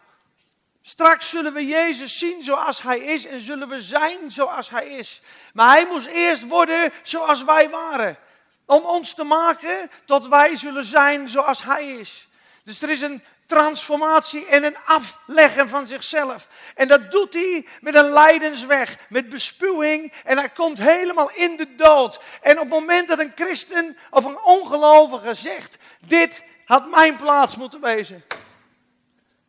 Straks 0.88 1.28
zullen 1.28 1.52
we 1.52 1.66
Jezus 1.66 2.18
zien 2.18 2.42
zoals 2.42 2.82
Hij 2.82 2.98
is 2.98 3.26
en 3.26 3.40
zullen 3.40 3.68
we 3.68 3.80
zijn 3.80 4.30
zoals 4.30 4.70
Hij 4.70 4.86
is. 4.86 5.20
Maar 5.52 5.68
Hij 5.68 5.86
moest 5.86 6.06
eerst 6.06 6.46
worden 6.46 6.92
zoals 7.02 7.44
wij 7.44 7.70
waren. 7.70 8.16
Om 8.64 8.84
ons 8.84 9.14
te 9.14 9.24
maken 9.24 9.90
tot 10.04 10.28
wij 10.28 10.56
zullen 10.56 10.84
zijn 10.84 11.28
zoals 11.28 11.62
Hij 11.62 11.86
is. 11.86 12.28
Dus 12.64 12.82
er 12.82 12.90
is 12.90 13.00
een 13.00 13.22
transformatie 13.46 14.46
en 14.46 14.64
een 14.64 14.76
afleggen 14.84 15.68
van 15.68 15.86
zichzelf. 15.86 16.48
En 16.74 16.88
dat 16.88 17.10
doet 17.10 17.34
hij 17.34 17.66
met 17.80 17.94
een 17.94 18.10
lijdensweg, 18.10 18.96
met 19.08 19.28
bespuwing. 19.28 20.12
En 20.24 20.38
hij 20.38 20.48
komt 20.48 20.78
helemaal 20.78 21.30
in 21.30 21.56
de 21.56 21.74
dood. 21.74 22.20
En 22.40 22.52
op 22.52 22.58
het 22.58 22.68
moment 22.68 23.08
dat 23.08 23.18
een 23.18 23.32
christen 23.34 23.96
of 24.10 24.24
een 24.24 24.42
ongelovige 24.42 25.34
zegt: 25.34 25.76
Dit 26.00 26.42
had 26.64 26.90
mijn 26.90 27.16
plaats 27.16 27.56
moeten 27.56 27.80
wezen. 27.80 28.24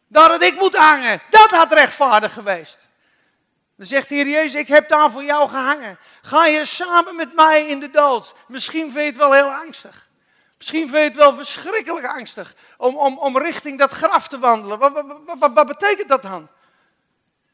Dat 0.08 0.30
had 0.30 0.42
ik 0.42 0.56
moeten 0.56 0.82
hangen. 0.82 1.22
Dat 1.30 1.50
had 1.50 1.74
rechtvaardig 1.74 2.34
geweest. 2.34 2.78
Dan 3.76 3.86
zegt 3.86 4.10
de 4.10 4.16
Heer 4.16 4.28
Jezus, 4.28 4.62
ik 4.62 4.68
heb 4.68 4.90
daar 4.90 5.12
voor 5.12 5.24
jou 5.24 5.50
gehangen. 5.50 6.00
Ga 6.22 6.46
je 6.46 6.66
samen 6.66 7.16
met 7.16 7.36
mij 7.36 7.66
in 7.66 7.80
de 7.80 7.90
dood. 7.90 8.34
Misschien 8.48 8.92
vind 8.92 8.94
je 8.94 9.02
het 9.02 9.18
wel 9.18 9.34
heel 9.34 9.54
angstig. 9.54 10.08
Misschien 10.58 10.90
vind 10.90 10.98
je 10.98 11.04
het 11.04 11.16
wel 11.16 11.36
verschrikkelijk 11.36 12.06
angstig 12.06 12.56
om, 12.78 12.98
om, 12.98 13.18
om 13.18 13.38
richting 13.38 13.80
dat 13.80 13.92
graf 13.92 14.28
te 14.28 14.40
wandelen. 14.40 14.80
Wat, 14.80 14.94
wat, 14.94 15.38
wat, 15.40 15.54
wat 15.54 15.68
betekent 15.68 16.10
dat 16.10 16.22
dan? 16.22 16.48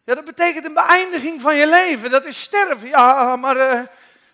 Ja, 0.06 0.16
dat 0.16 0.26
betekent 0.26 0.66
een 0.66 0.74
beëindiging 0.74 1.42
van 1.42 1.56
je 1.56 1.68
leven. 1.68 2.12
Dat 2.12 2.26
is 2.26 2.42
sterven. 2.42 2.88
Ja, 2.88 3.36
maar 3.36 3.58
uh, 3.58 3.82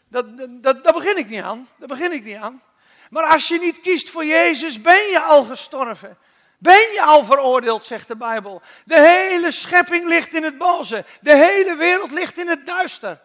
dat, 0.07 0.25
dat, 0.49 0.83
dat 0.83 0.93
begin 0.93 1.17
ik 1.17 1.29
niet 1.29 1.43
aan. 1.43 1.67
Daar 1.77 1.87
begin 1.87 2.11
ik 2.11 2.23
niet 2.23 2.37
aan. 2.37 2.61
Maar 3.09 3.23
als 3.23 3.47
je 3.47 3.59
niet 3.59 3.81
kiest 3.81 4.09
voor 4.09 4.25
Jezus, 4.25 4.81
ben 4.81 5.09
je 5.09 5.19
al 5.19 5.43
gestorven. 5.43 6.17
Ben 6.61 6.91
je 6.93 7.01
al 7.01 7.25
veroordeeld, 7.25 7.85
zegt 7.85 8.07
de 8.07 8.15
Bijbel. 8.15 8.61
De 8.85 8.99
hele 8.99 9.51
schepping 9.51 10.07
ligt 10.07 10.33
in 10.33 10.43
het 10.43 10.57
boze. 10.57 11.05
De 11.21 11.35
hele 11.35 11.75
wereld 11.75 12.11
ligt 12.11 12.37
in 12.37 12.47
het 12.47 12.65
duister. 12.65 13.21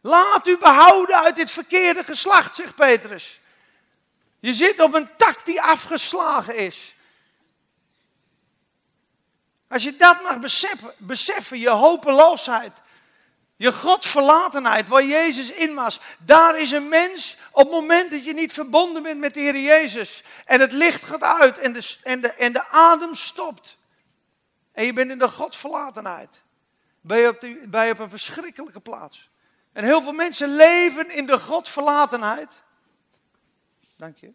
Laat 0.00 0.46
u 0.46 0.58
behouden 0.58 1.16
uit 1.16 1.36
dit 1.36 1.50
verkeerde 1.50 2.04
geslacht, 2.04 2.54
zegt 2.54 2.74
Petrus. 2.74 3.40
Je 4.40 4.54
zit 4.54 4.80
op 4.80 4.94
een 4.94 5.08
tak 5.16 5.44
die 5.44 5.62
afgeslagen 5.62 6.56
is. 6.56 6.94
Als 9.68 9.82
je 9.82 9.96
dat 9.96 10.22
mag 10.22 10.38
beseffen, 10.38 10.92
beseffen 10.96 11.58
je 11.58 11.68
hopeloosheid, 11.68 12.72
je 13.56 13.72
godverlatenheid, 13.72 14.88
waar 14.88 15.04
Jezus 15.04 15.50
in 15.50 15.74
was. 15.74 16.00
Daar 16.18 16.58
is 16.58 16.70
een 16.70 16.88
mens 16.88 17.36
op 17.58 17.64
het 17.64 17.72
moment 17.72 18.10
dat 18.10 18.24
je 18.24 18.34
niet 18.34 18.52
verbonden 18.52 19.02
bent 19.02 19.20
met 19.20 19.34
de 19.34 19.40
Heer 19.40 19.56
Jezus. 19.56 20.24
En 20.44 20.60
het 20.60 20.72
licht 20.72 21.02
gaat 21.02 21.22
uit 21.22 21.58
en 21.58 21.72
de, 21.72 21.96
en 22.02 22.20
de, 22.20 22.32
en 22.32 22.52
de 22.52 22.68
adem 22.68 23.14
stopt. 23.14 23.78
En 24.72 24.84
je 24.84 24.92
bent 24.92 25.10
in 25.10 25.18
de 25.18 25.30
godverlatenheid. 25.30 26.42
Ben 27.00 27.18
je, 27.18 27.28
op 27.28 27.40
de, 27.40 27.64
ben 27.66 27.86
je 27.86 27.92
op 27.92 27.98
een 27.98 28.10
verschrikkelijke 28.10 28.80
plaats. 28.80 29.30
En 29.72 29.84
heel 29.84 30.02
veel 30.02 30.12
mensen 30.12 30.56
leven 30.56 31.10
in 31.10 31.26
de 31.26 31.38
godverlatenheid. 31.38 32.62
Dank 33.96 34.16
je. 34.16 34.32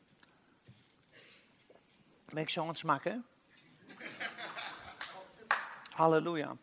Ben 2.25 2.43
ik 2.43 2.49
zo 2.49 2.61
aan 2.61 2.67
het 2.67 2.77
smakken? 2.77 3.25
Halleluja. 5.89 6.55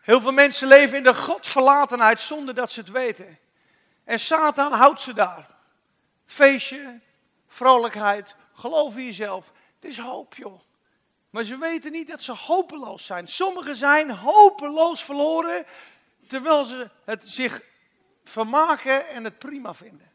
Heel 0.00 0.20
veel 0.20 0.32
mensen 0.32 0.68
leven 0.68 0.96
in 0.96 1.04
de 1.04 1.14
godverlatenheid 1.14 2.20
zonder 2.20 2.54
dat 2.54 2.72
ze 2.72 2.80
het 2.80 2.90
weten. 2.90 3.38
En 4.04 4.20
Satan 4.20 4.72
houdt 4.72 5.00
ze 5.00 5.14
daar. 5.14 5.58
Feestje, 6.30 7.00
vrolijkheid, 7.48 8.34
geloof 8.54 8.96
in 8.96 9.04
jezelf. 9.04 9.52
Het 9.80 9.90
is 9.90 9.98
hoop, 9.98 10.34
joh. 10.34 10.60
Maar 11.30 11.44
ze 11.44 11.58
weten 11.58 11.92
niet 11.92 12.08
dat 12.08 12.22
ze 12.22 12.32
hopeloos 12.32 13.06
zijn. 13.06 13.28
Sommigen 13.28 13.76
zijn 13.76 14.10
hopeloos 14.10 15.04
verloren, 15.04 15.66
terwijl 16.28 16.64
ze 16.64 16.90
het 17.04 17.28
zich 17.28 17.62
vermaken 18.24 19.08
en 19.08 19.24
het 19.24 19.38
prima 19.38 19.74
vinden. 19.74 20.10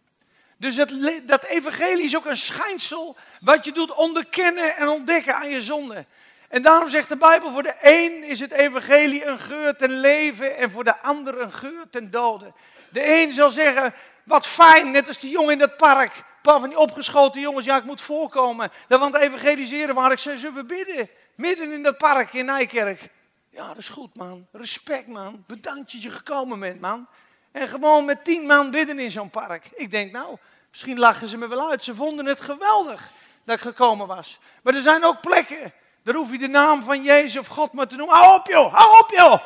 Dus 0.58 0.76
het, 0.76 1.22
dat 1.28 1.44
evangelie 1.44 2.06
is 2.06 2.16
ook 2.16 2.26
een 2.26 2.38
schijnsel 2.38 3.16
wat 3.42 3.66
je 3.66 3.72
doet 3.72 3.94
onderkennen 3.94 4.76
en 4.76 4.88
ontdekken 4.88 5.36
aan 5.36 5.50
je 5.50 5.62
zonde. 5.62 6.06
En 6.48 6.62
daarom 6.62 6.90
zegt 6.90 7.10
de 7.10 7.18
Bijbel, 7.18 7.52
voor 7.52 7.64
de 7.64 7.78
een 7.82 8.24
is 8.24 8.40
het 8.40 8.52
evangelie 8.52 9.26
een 9.26 9.40
geur 9.40 9.76
ten 9.76 10.00
leven 10.00 10.58
en 10.58 10.72
voor 10.72 10.84
de 10.84 10.98
ander 10.98 11.42
een 11.42 11.54
geur 11.54 11.90
ten 11.90 12.12
dode. 12.12 12.54
De 12.90 13.22
een 13.22 13.34
zal 13.34 13.50
zeggen, 13.50 13.94
wat 14.26 14.48
fijn, 14.48 14.92
net 14.92 15.08
als 15.08 15.20
die 15.20 15.32
jongen 15.32 15.52
in 15.52 15.58
dat 15.58 15.78
park. 15.78 16.16
Een 16.16 16.52
paar 16.52 16.60
van 16.60 16.70
die 16.70 16.78
opgeschoten 16.78 17.42
jongens, 17.42 17.66
ja 17.66 17.78
ik 17.78 17.84
moet 17.84 18.02
voorkomen. 18.02 18.72
Aan 18.88 19.02
het 19.02 19.22
evangeliseren 19.22 19.96
waar 19.96 20.12
ik 20.12 20.20
zei, 20.20 20.38
zullen 20.38 20.68
bidden? 20.68 21.10
Midden 21.36 21.72
in 21.72 21.84
dat 21.84 21.98
park 21.98 22.34
in 22.34 22.46
Nijkerk. 22.46 23.10
Ja, 23.50 23.68
dat 23.68 23.78
is 23.78 23.90
goed 23.90 24.16
man, 24.16 24.48
respect 24.52 25.08
man, 25.08 25.44
bedankt 25.48 25.92
dat 25.92 26.02
je 26.02 26.10
gekomen 26.10 26.60
bent 26.60 26.82
man. 26.82 27.08
En 27.52 27.68
gewoon 27.68 28.06
met 28.06 28.24
tien 28.24 28.46
man 28.46 28.72
bidden 28.72 29.00
in 29.00 29.12
zo'n 29.12 29.30
park. 29.30 29.66
Ik 29.74 29.92
denk 29.92 30.12
nou, 30.12 30.38
misschien 30.70 31.00
lachen 31.00 31.28
ze 31.28 31.38
me 31.38 31.48
wel 31.48 31.70
uit. 31.70 31.84
Ze 31.84 31.96
vonden 31.96 32.26
het 32.26 32.42
geweldig 32.42 33.10
dat 33.44 33.56
ik 33.56 33.62
gekomen 33.62 34.08
was. 34.08 34.40
Maar 34.64 34.74
er 34.74 34.82
zijn 34.82 35.04
ook 35.04 35.22
plekken 35.22 35.74
daar 36.06 36.16
hoef 36.16 36.32
je 36.32 36.38
de 36.38 36.48
naam 36.48 36.84
van 36.84 37.04
Jezus 37.04 37.38
of 37.38 37.48
God 37.48 37.74
maar 37.74 37.88
te 37.88 37.96
noemen. 37.96 38.16
Hou 38.16 38.40
op 38.40 38.48
joh, 38.48 38.74
hou 38.74 39.00
op 39.00 39.12
joh. 39.12 39.38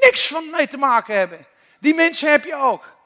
Niks 0.00 0.26
van 0.26 0.50
mee 0.50 0.68
te 0.68 0.76
maken 0.76 1.16
hebben. 1.16 1.46
Die 1.80 1.94
mensen 1.94 2.30
heb 2.30 2.44
je 2.44 2.54
ook. 2.54 2.96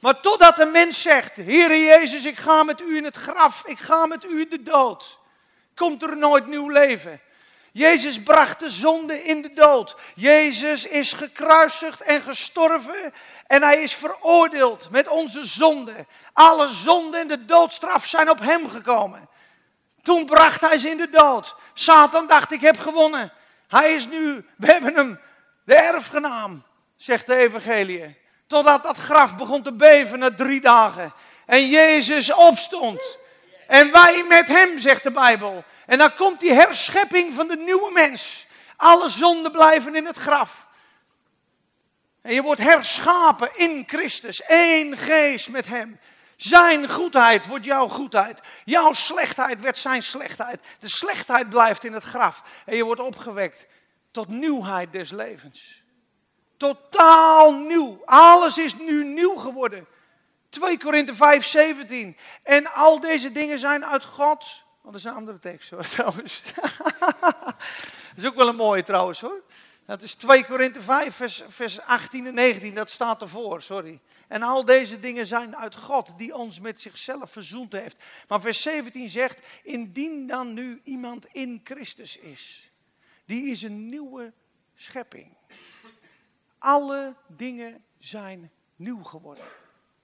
Maar 0.00 0.20
totdat 0.20 0.58
een 0.58 0.70
mens 0.70 1.02
zegt, 1.02 1.36
Heere 1.36 1.84
Jezus, 1.84 2.24
ik 2.24 2.38
ga 2.38 2.62
met 2.62 2.80
u 2.80 2.96
in 2.96 3.04
het 3.04 3.16
graf, 3.16 3.62
ik 3.66 3.78
ga 3.78 4.06
met 4.06 4.24
u 4.24 4.40
in 4.40 4.48
de 4.50 4.62
dood, 4.62 5.18
komt 5.74 6.02
er 6.02 6.16
nooit 6.16 6.46
nieuw 6.46 6.68
leven. 6.68 7.20
Jezus 7.72 8.22
bracht 8.22 8.60
de 8.60 8.70
zonde 8.70 9.24
in 9.24 9.42
de 9.42 9.52
dood. 9.52 9.96
Jezus 10.14 10.86
is 10.86 11.12
gekruisigd 11.12 12.00
en 12.00 12.22
gestorven 12.22 13.12
en 13.46 13.62
hij 13.62 13.82
is 13.82 13.94
veroordeeld 13.94 14.90
met 14.90 15.08
onze 15.08 15.44
zonde. 15.44 16.06
Alle 16.32 16.68
zonde 16.68 17.18
en 17.18 17.28
de 17.28 17.44
doodstraf 17.44 18.06
zijn 18.06 18.30
op 18.30 18.40
hem 18.40 18.70
gekomen. 18.70 19.28
Toen 20.02 20.26
bracht 20.26 20.60
hij 20.60 20.78
ze 20.78 20.88
in 20.88 20.96
de 20.96 21.10
dood. 21.10 21.56
Satan 21.74 22.26
dacht, 22.26 22.52
ik 22.52 22.60
heb 22.60 22.78
gewonnen. 22.78 23.32
Hij 23.68 23.94
is 23.94 24.06
nu, 24.06 24.46
we 24.56 24.66
hebben 24.66 24.94
hem, 24.94 25.20
de 25.64 25.76
erfgenaam, 25.76 26.62
zegt 26.96 27.26
de 27.26 27.34
evangelie. 27.34 28.19
Totdat 28.50 28.82
dat 28.82 28.96
graf 28.96 29.36
begon 29.36 29.62
te 29.62 29.72
beven 29.72 30.18
na 30.18 30.34
drie 30.34 30.60
dagen. 30.60 31.12
En 31.46 31.68
Jezus 31.68 32.32
opstond. 32.32 33.18
En 33.66 33.92
wij 33.92 34.24
met 34.28 34.46
hem, 34.46 34.80
zegt 34.80 35.02
de 35.02 35.10
Bijbel. 35.10 35.64
En 35.86 35.98
dan 35.98 36.14
komt 36.14 36.40
die 36.40 36.52
herschepping 36.52 37.34
van 37.34 37.48
de 37.48 37.56
nieuwe 37.56 37.90
mens. 37.92 38.46
Alle 38.76 39.08
zonden 39.08 39.52
blijven 39.52 39.94
in 39.94 40.06
het 40.06 40.16
graf. 40.16 40.66
En 42.22 42.34
je 42.34 42.42
wordt 42.42 42.60
herschapen 42.60 43.58
in 43.58 43.84
Christus. 43.86 44.42
één 44.42 44.98
geest 44.98 45.48
met 45.48 45.66
hem. 45.66 46.00
Zijn 46.36 46.88
goedheid 46.88 47.46
wordt 47.46 47.64
jouw 47.64 47.88
goedheid. 47.88 48.40
Jouw 48.64 48.92
slechtheid 48.92 49.60
werd 49.60 49.78
zijn 49.78 50.02
slechtheid. 50.02 50.60
De 50.78 50.88
slechtheid 50.88 51.48
blijft 51.48 51.84
in 51.84 51.92
het 51.92 52.04
graf. 52.04 52.42
En 52.66 52.76
je 52.76 52.84
wordt 52.84 53.00
opgewekt 53.00 53.66
tot 54.10 54.28
nieuwheid 54.28 54.92
des 54.92 55.10
levens. 55.10 55.82
Totaal 56.60 57.52
nieuw. 57.52 58.02
Alles 58.04 58.58
is 58.58 58.76
nu 58.76 59.04
nieuw 59.04 59.34
geworden. 59.34 59.86
2 60.48 60.78
Korinthe 60.78 61.14
5, 61.14 61.44
17. 61.44 62.16
En 62.42 62.72
al 62.72 63.00
deze 63.00 63.32
dingen 63.32 63.58
zijn 63.58 63.84
uit 63.84 64.04
God. 64.04 64.62
Dat 64.82 64.94
is 64.94 65.04
een 65.04 65.14
andere 65.14 65.38
tekst 65.38 65.70
hoor, 65.70 65.84
trouwens. 65.96 66.42
dat 66.54 68.16
is 68.16 68.26
ook 68.26 68.34
wel 68.34 68.48
een 68.48 68.56
mooie 68.56 68.82
trouwens 68.82 69.20
hoor. 69.20 69.42
Dat 69.86 70.02
is 70.02 70.14
2 70.14 70.44
Korinthe 70.44 70.82
5, 70.82 71.14
vers, 71.14 71.42
vers 71.48 71.80
18 71.80 72.26
en 72.26 72.34
19. 72.34 72.74
Dat 72.74 72.90
staat 72.90 73.22
ervoor, 73.22 73.62
sorry. 73.62 74.00
En 74.28 74.42
al 74.42 74.64
deze 74.64 75.00
dingen 75.00 75.26
zijn 75.26 75.56
uit 75.56 75.76
God, 75.76 76.18
die 76.18 76.34
ons 76.34 76.60
met 76.60 76.80
zichzelf 76.80 77.30
verzoend 77.30 77.72
heeft. 77.72 77.96
Maar 78.28 78.40
vers 78.40 78.62
17 78.62 79.10
zegt, 79.10 79.38
indien 79.62 80.26
dan 80.26 80.52
nu 80.52 80.80
iemand 80.84 81.26
in 81.32 81.60
Christus 81.64 82.16
is, 82.16 82.70
die 83.24 83.50
is 83.50 83.62
een 83.62 83.88
nieuwe 83.88 84.32
schepping. 84.74 85.36
Alle 86.60 87.14
dingen 87.26 87.84
zijn 87.98 88.50
nieuw 88.76 89.02
geworden. 89.02 89.44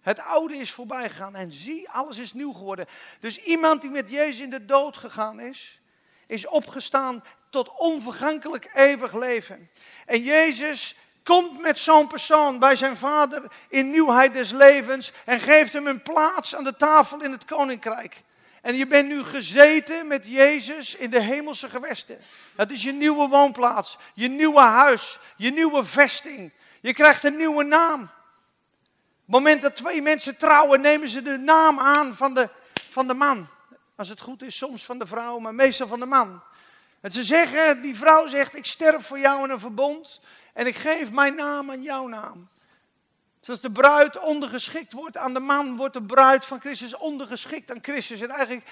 Het 0.01 0.21
oude 0.21 0.57
is 0.57 0.73
voorbij 0.73 1.11
gegaan 1.11 1.35
en 1.35 1.53
zie, 1.53 1.91
alles 1.91 2.19
is 2.19 2.33
nieuw 2.33 2.53
geworden. 2.53 2.87
Dus 3.21 3.39
iemand 3.45 3.81
die 3.81 3.91
met 3.91 4.11
Jezus 4.11 4.41
in 4.41 4.51
de 4.51 4.65
dood 4.65 4.97
gegaan 4.97 5.41
is, 5.41 5.81
is 6.27 6.47
opgestaan 6.47 7.25
tot 7.51 7.79
onvergankelijk 7.79 8.71
eeuwig 8.75 9.15
leven. 9.15 9.71
En 10.07 10.23
Jezus 10.23 10.99
komt 11.23 11.61
met 11.61 11.79
zo'n 11.79 12.07
persoon 12.07 12.59
bij 12.59 12.77
zijn 12.77 12.97
vader 12.97 13.53
in 13.69 13.91
nieuwheid 13.91 14.33
des 14.33 14.51
levens 14.51 15.13
en 15.25 15.41
geeft 15.41 15.73
hem 15.73 15.87
een 15.87 16.03
plaats 16.03 16.57
aan 16.57 16.65
de 16.65 16.77
tafel 16.77 17.23
in 17.23 17.33
het 17.33 17.45
koninkrijk. 17.45 18.23
En 18.67 18.77
je 18.77 18.87
bent 18.87 19.09
nu 19.09 19.23
gezeten 19.23 20.07
met 20.07 20.27
Jezus 20.27 20.97
in 20.97 21.11
de 21.11 21.21
hemelse 21.21 21.69
gewesten. 21.69 22.19
Dat 22.57 22.71
is 22.71 22.83
je 22.83 22.93
nieuwe 22.93 23.29
woonplaats, 23.29 23.99
je 24.15 24.29
nieuwe 24.29 24.61
huis, 24.61 25.19
je 25.37 25.51
nieuwe 25.51 25.85
vesting. 25.85 26.53
Je 26.81 26.93
krijgt 26.93 27.25
een 27.25 27.37
nieuwe 27.37 27.65
naam. 27.65 28.03
Op 28.03 28.09
het 29.25 29.27
moment 29.27 29.63
dat 29.63 29.75
twee 29.75 30.03
mensen 30.03 30.37
trouwen, 30.37 30.81
nemen 30.81 31.09
ze 31.09 31.23
de 31.23 31.37
naam 31.37 31.79
aan 31.79 32.15
van 32.15 32.35
de, 32.35 32.49
van 32.91 33.07
de 33.07 33.15
man. 33.15 33.47
Als 33.97 34.09
het 34.09 34.21
goed 34.21 34.43
is, 34.43 34.57
soms 34.57 34.85
van 34.85 34.99
de 34.99 35.07
vrouw, 35.07 35.39
maar 35.39 35.55
meestal 35.55 35.87
van 35.87 36.01
de 36.01 36.07
man. 36.07 36.43
En 37.01 37.13
ze 37.13 37.25
zeggen, 37.25 37.83
die 37.83 37.97
vrouw 37.97 38.27
zegt, 38.27 38.57
ik 38.57 38.67
sterf 38.67 39.07
voor 39.07 39.19
jou 39.19 39.45
in 39.45 39.51
een 39.51 39.61
verbond 39.61 40.21
en 40.53 40.67
ik 40.67 40.77
geef 40.77 41.11
mijn 41.11 41.35
naam 41.35 41.71
aan 41.71 41.83
jouw 41.83 42.07
naam. 42.07 42.49
Zoals 43.47 43.61
de 43.61 43.73
bruid 43.73 44.19
ondergeschikt 44.19 44.93
wordt 44.93 45.17
aan 45.17 45.35
de 45.35 45.41
man, 45.41 45.77
wordt 45.77 45.95
de 45.95 46.03
bruid 46.03 46.45
van 46.45 46.61
Christus 46.61 46.97
ondergeschikt 46.97 47.71
aan 47.71 47.83
Christus. 47.83 48.21
En 48.21 48.31
eigenlijk, 48.31 48.71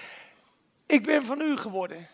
ik 0.86 1.02
ben 1.02 1.24
van 1.24 1.40
u 1.40 1.56
geworden. 1.56 2.08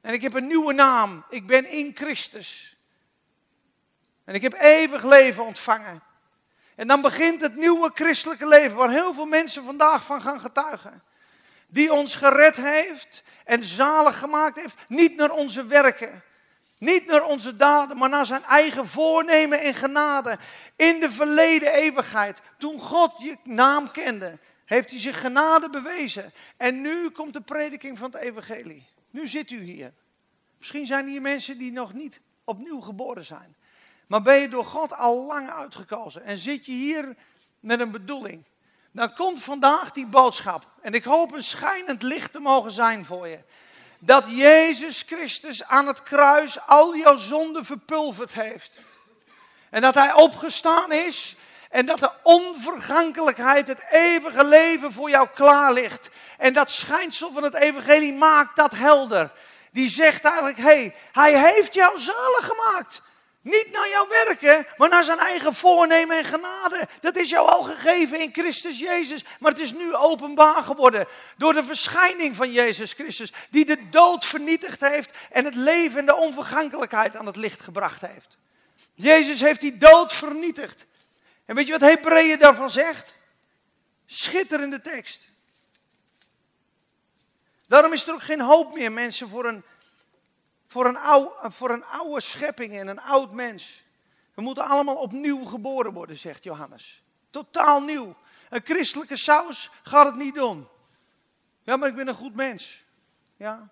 En 0.00 0.12
ik 0.12 0.22
heb 0.22 0.34
een 0.34 0.46
nieuwe 0.46 0.72
naam. 0.72 1.24
Ik 1.28 1.46
ben 1.46 1.66
in 1.66 1.92
Christus. 1.94 2.76
En 4.24 4.34
ik 4.34 4.42
heb 4.42 4.52
eeuwig 4.52 5.04
leven 5.04 5.44
ontvangen. 5.44 6.02
En 6.74 6.86
dan 6.86 7.00
begint 7.00 7.40
het 7.40 7.56
nieuwe 7.56 7.90
christelijke 7.94 8.48
leven, 8.48 8.76
waar 8.76 8.90
heel 8.90 9.14
veel 9.14 9.26
mensen 9.26 9.64
vandaag 9.64 10.04
van 10.04 10.22
gaan 10.22 10.40
getuigen. 10.40 11.02
Die 11.66 11.92
ons 11.92 12.14
gered 12.14 12.56
heeft 12.56 13.22
en 13.44 13.64
zalig 13.64 14.18
gemaakt 14.18 14.60
heeft, 14.60 14.76
niet 14.88 15.16
naar 15.16 15.30
onze 15.30 15.66
werken, 15.66 16.22
niet 16.78 17.06
naar 17.06 17.24
onze 17.24 17.56
daden, 17.56 17.96
maar 17.96 18.08
naar 18.08 18.26
zijn 18.26 18.42
eigen 18.42 18.86
voornemen 18.86 19.60
en 19.60 19.74
genade. 19.74 20.38
In 20.76 21.00
de 21.00 21.10
verleden 21.10 21.72
eeuwigheid, 21.72 22.40
toen 22.58 22.78
God 22.78 23.12
je 23.18 23.36
naam 23.44 23.90
kende, 23.90 24.38
heeft 24.64 24.90
hij 24.90 24.98
zich 24.98 25.20
genade 25.20 25.70
bewezen. 25.70 26.32
En 26.56 26.80
nu 26.80 27.10
komt 27.10 27.32
de 27.32 27.40
prediking 27.40 27.98
van 27.98 28.10
het 28.10 28.20
evangelie. 28.20 28.86
Nu 29.10 29.26
zit 29.26 29.50
u 29.50 29.60
hier. 29.60 29.92
Misschien 30.58 30.86
zijn 30.86 31.06
hier 31.06 31.20
mensen 31.20 31.58
die 31.58 31.72
nog 31.72 31.92
niet 31.92 32.20
opnieuw 32.44 32.80
geboren 32.80 33.24
zijn. 33.24 33.56
Maar 34.06 34.22
ben 34.22 34.36
je 34.36 34.48
door 34.48 34.64
God 34.64 34.92
al 34.92 35.26
lang 35.26 35.50
uitgekozen 35.50 36.24
en 36.24 36.38
zit 36.38 36.66
je 36.66 36.72
hier 36.72 37.16
met 37.60 37.80
een 37.80 37.90
bedoeling. 37.90 38.44
Dan 38.92 39.14
komt 39.14 39.42
vandaag 39.42 39.92
die 39.92 40.06
boodschap. 40.06 40.66
En 40.80 40.92
ik 40.92 41.04
hoop 41.04 41.32
een 41.32 41.44
schijnend 41.44 42.02
licht 42.02 42.32
te 42.32 42.40
mogen 42.40 42.72
zijn 42.72 43.04
voor 43.04 43.28
je 43.28 43.38
dat 43.98 44.24
Jezus 44.28 45.02
Christus 45.06 45.64
aan 45.64 45.86
het 45.86 46.02
kruis 46.02 46.66
al 46.66 46.96
jouw 46.96 47.16
zonden 47.16 47.64
verpulverd 47.64 48.32
heeft. 48.32 48.78
En 49.70 49.80
dat 49.80 49.94
Hij 49.94 50.12
opgestaan 50.12 50.92
is 50.92 51.36
en 51.70 51.86
dat 51.86 51.98
de 51.98 52.10
onvergankelijkheid, 52.22 53.68
het 53.68 53.86
eeuwige 53.90 54.44
leven 54.44 54.92
voor 54.92 55.10
jou 55.10 55.28
klaar 55.34 55.72
ligt. 55.72 56.10
En 56.38 56.52
dat 56.52 56.70
schijnsel 56.70 57.32
van 57.32 57.42
het 57.42 57.54
evangelie 57.54 58.14
maakt 58.14 58.56
dat 58.56 58.72
helder. 58.74 59.30
Die 59.72 59.88
zegt 59.88 60.24
eigenlijk, 60.24 60.56
hé, 60.56 60.64
hey, 60.64 60.94
Hij 61.12 61.52
heeft 61.52 61.74
jou 61.74 61.98
zalig 61.98 62.46
gemaakt. 62.46 63.02
Niet 63.46 63.70
naar 63.72 63.88
jouw 63.88 64.08
werken, 64.08 64.66
maar 64.76 64.88
naar 64.88 65.04
zijn 65.04 65.18
eigen 65.18 65.54
voornemen 65.54 66.16
en 66.16 66.24
genade. 66.24 66.88
Dat 67.00 67.16
is 67.16 67.30
jou 67.30 67.48
al 67.48 67.62
gegeven 67.62 68.20
in 68.20 68.32
Christus 68.32 68.78
Jezus. 68.78 69.24
Maar 69.38 69.52
het 69.52 69.60
is 69.60 69.72
nu 69.72 69.94
openbaar 69.94 70.62
geworden 70.62 71.06
door 71.36 71.52
de 71.52 71.64
verschijning 71.64 72.36
van 72.36 72.52
Jezus 72.52 72.92
Christus. 72.92 73.32
Die 73.50 73.64
de 73.64 73.88
dood 73.88 74.24
vernietigd 74.24 74.80
heeft 74.80 75.10
en 75.30 75.44
het 75.44 75.54
leven 75.54 75.98
en 75.98 76.06
de 76.06 76.14
onvergankelijkheid 76.14 77.16
aan 77.16 77.26
het 77.26 77.36
licht 77.36 77.62
gebracht 77.62 78.00
heeft. 78.00 78.36
Jezus 78.94 79.40
heeft 79.40 79.60
die 79.60 79.76
dood 79.76 80.12
vernietigd. 80.12 80.86
En 81.44 81.54
weet 81.54 81.66
je 81.66 81.72
wat 81.72 81.80
Hebreeën 81.80 82.38
daarvan 82.38 82.70
zegt? 82.70 83.14
Schitterende 84.06 84.80
tekst. 84.80 85.20
Daarom 87.66 87.92
is 87.92 88.06
er 88.06 88.14
ook 88.14 88.22
geen 88.22 88.40
hoop 88.40 88.74
meer, 88.74 88.92
mensen, 88.92 89.28
voor 89.28 89.44
een 89.44 89.64
voor 90.76 90.86
een, 90.86 90.96
oude, 90.96 91.50
voor 91.50 91.70
een 91.70 92.20
schepping 92.22 92.78
en 92.78 92.86
een 92.86 93.00
oud 93.00 93.32
mens. 93.32 93.84
We 94.34 94.42
moeten 94.42 94.64
allemaal 94.64 94.96
opnieuw 94.96 95.44
geboren 95.44 95.92
worden, 95.92 96.18
zegt 96.18 96.44
Johannes. 96.44 97.02
Totaal 97.30 97.80
nieuw. 97.80 98.14
Een 98.50 98.60
christelijke 98.64 99.16
saus 99.16 99.70
gaat 99.82 100.06
het 100.06 100.16
niet 100.16 100.34
doen. 100.34 100.68
Ja, 101.62 101.76
maar 101.76 101.88
ik 101.88 101.94
ben 101.94 102.08
een 102.08 102.14
goed 102.14 102.34
mens. 102.34 102.84
Ja. 103.36 103.68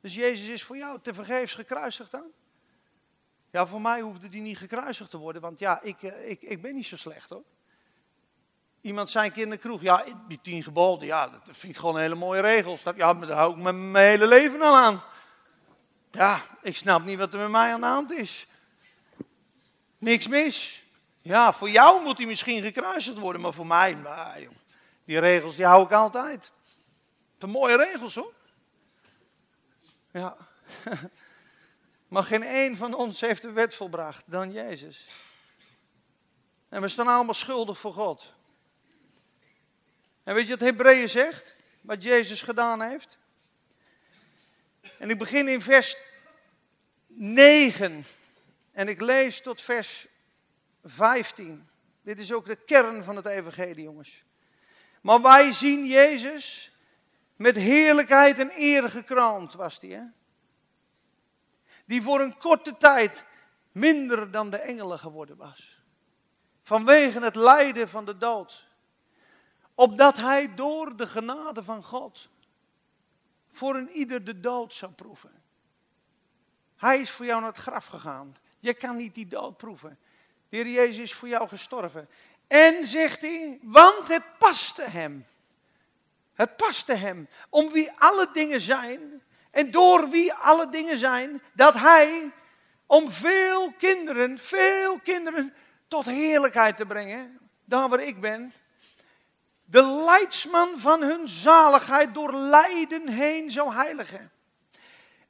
Dus 0.00 0.14
Jezus 0.14 0.48
is 0.48 0.62
voor 0.62 0.76
jou 0.76 1.00
te 1.02 1.14
vergeefs 1.14 1.54
gekruisigd 1.54 2.10
dan? 2.10 2.26
Ja, 3.50 3.66
voor 3.66 3.80
mij 3.80 4.00
hoefde 4.00 4.28
die 4.28 4.42
niet 4.42 4.58
gekruisigd 4.58 5.10
te 5.10 5.18
worden, 5.18 5.42
want 5.42 5.58
ja, 5.58 5.80
ik, 5.82 6.02
eh, 6.02 6.30
ik, 6.30 6.42
ik 6.42 6.62
ben 6.62 6.74
niet 6.74 6.86
zo 6.86 6.96
slecht 6.96 7.30
hoor. 7.30 7.44
Iemand 8.80 9.10
zei 9.10 9.26
een 9.26 9.32
keer 9.32 9.44
in 9.44 9.50
de 9.50 9.56
kroeg, 9.56 9.80
ja, 9.80 10.04
die 10.28 10.40
tien 10.42 10.62
geboden, 10.62 11.06
ja, 11.06 11.28
dat 11.28 11.56
vind 11.56 11.72
ik 11.72 11.78
gewoon 11.78 11.98
hele 11.98 12.14
mooie 12.14 12.40
regels. 12.40 12.82
Ja, 12.82 13.14
daar 13.14 13.30
hou 13.30 13.50
ik 13.56 13.62
mijn 13.62 13.96
hele 13.96 14.26
leven 14.26 14.60
al 14.60 14.76
aan. 14.76 15.02
Ja, 16.10 16.42
ik 16.62 16.76
snap 16.76 17.04
niet 17.04 17.18
wat 17.18 17.32
er 17.32 17.38
met 17.38 17.50
mij 17.50 17.72
aan 17.72 17.80
de 17.80 17.86
hand 17.86 18.10
is. 18.10 18.46
Niks 19.98 20.28
mis. 20.28 20.82
Ja, 21.22 21.52
voor 21.52 21.70
jou 21.70 22.02
moet 22.02 22.18
hij 22.18 22.26
misschien 22.26 22.62
gekruisigd 22.62 23.18
worden, 23.18 23.40
maar 23.40 23.52
voor 23.52 23.66
mij, 23.66 23.94
nou, 23.94 24.48
die 25.04 25.18
regels 25.18 25.56
die 25.56 25.64
hou 25.64 25.84
ik 25.84 25.92
altijd. 25.92 26.52
Het 27.38 27.50
mooie 27.50 27.76
regels 27.76 28.14
hoor. 28.14 28.32
Ja. 30.12 30.36
Maar 32.10 32.22
geen 32.22 32.42
één 32.42 32.76
van 32.76 32.94
ons 32.94 33.20
heeft 33.20 33.42
de 33.42 33.52
wet 33.52 33.74
volbracht 33.74 34.22
dan 34.26 34.52
Jezus. 34.52 35.06
En 36.68 36.80
we 36.80 36.88
staan 36.88 37.06
allemaal 37.06 37.34
schuldig 37.34 37.78
voor 37.78 37.92
God. 37.92 38.32
En 40.22 40.34
weet 40.34 40.44
je 40.44 40.50
wat 40.50 40.60
Hebreeën 40.60 41.08
zegt? 41.08 41.54
Wat 41.80 42.02
Jezus 42.02 42.42
gedaan 42.42 42.82
heeft? 42.82 43.18
En 44.98 45.10
ik 45.10 45.18
begin 45.18 45.48
in 45.48 45.60
vers 45.60 45.96
9 47.06 48.04
en 48.72 48.88
ik 48.88 49.00
lees 49.00 49.40
tot 49.40 49.60
vers 49.60 50.06
15. 50.84 51.68
Dit 52.02 52.18
is 52.18 52.32
ook 52.32 52.46
de 52.46 52.56
kern 52.56 53.04
van 53.04 53.16
het 53.16 53.26
evangelie, 53.26 53.84
jongens. 53.84 54.22
Maar 55.00 55.22
wij 55.22 55.52
zien 55.52 55.86
Jezus 55.86 56.72
met 57.36 57.56
heerlijkheid 57.56 58.38
en 58.38 58.50
eer 58.56 58.90
gekroond, 58.90 59.52
was 59.52 59.80
hij. 59.80 59.90
Hè? 59.90 60.02
Die 61.84 62.02
voor 62.02 62.20
een 62.20 62.38
korte 62.38 62.76
tijd 62.76 63.24
minder 63.72 64.30
dan 64.30 64.50
de 64.50 64.56
engelen 64.56 64.98
geworden 64.98 65.36
was. 65.36 65.78
Vanwege 66.62 67.20
het 67.20 67.36
lijden 67.36 67.88
van 67.88 68.04
de 68.04 68.16
dood. 68.16 68.68
Opdat 69.74 70.16
hij 70.16 70.54
door 70.54 70.96
de 70.96 71.06
genade 71.06 71.62
van 71.62 71.84
God 71.84 72.28
voor 73.50 73.74
een 73.74 73.90
ieder 73.90 74.24
de 74.24 74.40
dood 74.40 74.74
zou 74.74 74.92
proeven. 74.92 75.32
Hij 76.76 77.00
is 77.00 77.10
voor 77.10 77.26
jou 77.26 77.40
naar 77.40 77.50
het 77.50 77.58
graf 77.58 77.86
gegaan. 77.86 78.36
Je 78.58 78.74
kan 78.74 78.96
niet 78.96 79.14
die 79.14 79.26
dood 79.26 79.56
proeven. 79.56 79.98
De 80.48 80.56
Heer 80.56 80.68
Jezus 80.68 80.98
is 80.98 81.14
voor 81.14 81.28
jou 81.28 81.48
gestorven. 81.48 82.08
En 82.46 82.86
zegt 82.86 83.20
hij, 83.20 83.58
want 83.62 84.08
het 84.08 84.22
paste 84.38 84.82
hem. 84.82 85.26
Het 86.34 86.56
paste 86.56 86.94
hem. 86.94 87.28
Om 87.48 87.70
wie 87.70 87.90
alle 87.98 88.28
dingen 88.32 88.60
zijn. 88.60 89.22
En 89.50 89.70
door 89.70 90.08
wie 90.08 90.32
alle 90.32 90.70
dingen 90.70 90.98
zijn. 90.98 91.42
Dat 91.52 91.74
hij 91.74 92.30
om 92.86 93.10
veel 93.10 93.72
kinderen, 93.72 94.38
veel 94.38 94.98
kinderen 94.98 95.54
tot 95.88 96.06
heerlijkheid 96.06 96.76
te 96.76 96.86
brengen. 96.86 97.38
Daar 97.64 97.88
waar 97.88 98.02
ik 98.02 98.20
ben 98.20 98.52
de 99.70 99.82
leidsman 99.82 100.74
van 100.76 101.02
hun 101.02 101.28
zaligheid 101.28 102.14
door 102.14 102.34
lijden 102.34 103.08
heen 103.08 103.50
zou 103.50 103.74
heiligen. 103.74 104.30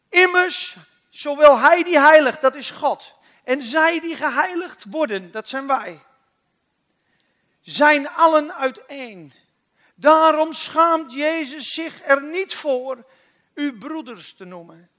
Immers, 0.09 0.77
zowel 1.11 1.59
hij 1.59 1.83
die 1.83 1.99
heiligt, 1.99 2.41
dat 2.41 2.55
is 2.55 2.71
God, 2.71 3.15
en 3.45 3.63
zij 3.63 4.01
die 4.01 4.17
geheiligd 4.17 4.85
worden, 4.91 5.31
dat 5.31 5.49
zijn 5.49 5.67
wij, 5.67 6.03
zijn 7.61 8.09
allen 8.09 8.55
uiteen. 8.55 9.33
Daarom 9.95 10.53
schaamt 10.53 11.13
Jezus 11.13 11.73
zich 11.73 12.03
er 12.03 12.23
niet 12.23 12.55
voor 12.55 13.05
uw 13.55 13.79
broeders 13.79 14.35
te 14.35 14.45
noemen. 14.45 14.91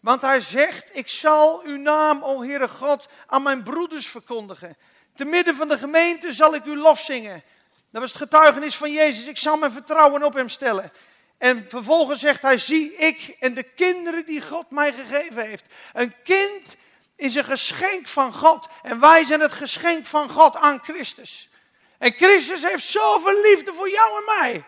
Want 0.00 0.22
hij 0.22 0.40
zegt, 0.40 0.96
ik 0.96 1.08
zal 1.08 1.62
uw 1.64 1.76
naam, 1.76 2.22
o 2.22 2.42
Heere 2.42 2.68
God, 2.68 3.08
aan 3.26 3.42
mijn 3.42 3.62
broeders 3.62 4.06
verkondigen. 4.06 4.76
Te 5.14 5.24
midden 5.24 5.54
van 5.54 5.68
de 5.68 5.78
gemeente 5.78 6.32
zal 6.32 6.54
ik 6.54 6.64
uw 6.64 6.76
lof 6.76 7.00
zingen. 7.00 7.42
Dat 7.90 8.00
was 8.00 8.12
het 8.12 8.22
getuigenis 8.22 8.76
van 8.76 8.92
Jezus. 8.92 9.26
Ik 9.26 9.38
zal 9.38 9.56
mijn 9.56 9.72
vertrouwen 9.72 10.22
op 10.22 10.34
hem 10.34 10.48
stellen. 10.48 10.92
En 11.38 11.66
vervolgens 11.68 12.20
zegt 12.20 12.42
hij, 12.42 12.58
zie 12.58 12.94
ik 12.96 13.36
en 13.40 13.54
de 13.54 13.62
kinderen 13.62 14.26
die 14.26 14.42
God 14.42 14.70
mij 14.70 14.92
gegeven 14.92 15.46
heeft. 15.46 15.64
Een 15.92 16.14
kind 16.22 16.76
is 17.16 17.34
een 17.34 17.44
geschenk 17.44 18.08
van 18.08 18.34
God. 18.34 18.66
En 18.82 19.00
wij 19.00 19.24
zijn 19.24 19.40
het 19.40 19.52
geschenk 19.52 20.06
van 20.06 20.30
God 20.30 20.56
aan 20.56 20.80
Christus. 20.82 21.48
En 21.98 22.12
Christus 22.12 22.62
heeft 22.62 22.84
zoveel 22.84 23.40
liefde 23.40 23.72
voor 23.72 23.90
jou 23.90 24.18
en 24.18 24.24
mij. 24.24 24.64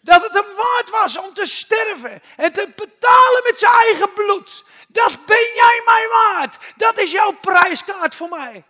Dat 0.00 0.22
het 0.22 0.34
hem 0.34 0.54
waard 0.56 0.90
was 0.90 1.16
om 1.16 1.34
te 1.34 1.46
sterven 1.46 2.22
en 2.36 2.52
te 2.52 2.68
betalen 2.76 3.42
met 3.44 3.58
zijn 3.58 3.72
eigen 3.72 4.12
bloed. 4.12 4.64
Dat 4.88 5.26
ben 5.26 5.52
jij 5.54 5.82
mij 5.84 6.08
waard. 6.08 6.58
Dat 6.76 6.98
is 6.98 7.10
jouw 7.10 7.32
prijskaart 7.32 8.14
voor 8.14 8.28
mij. 8.28 8.64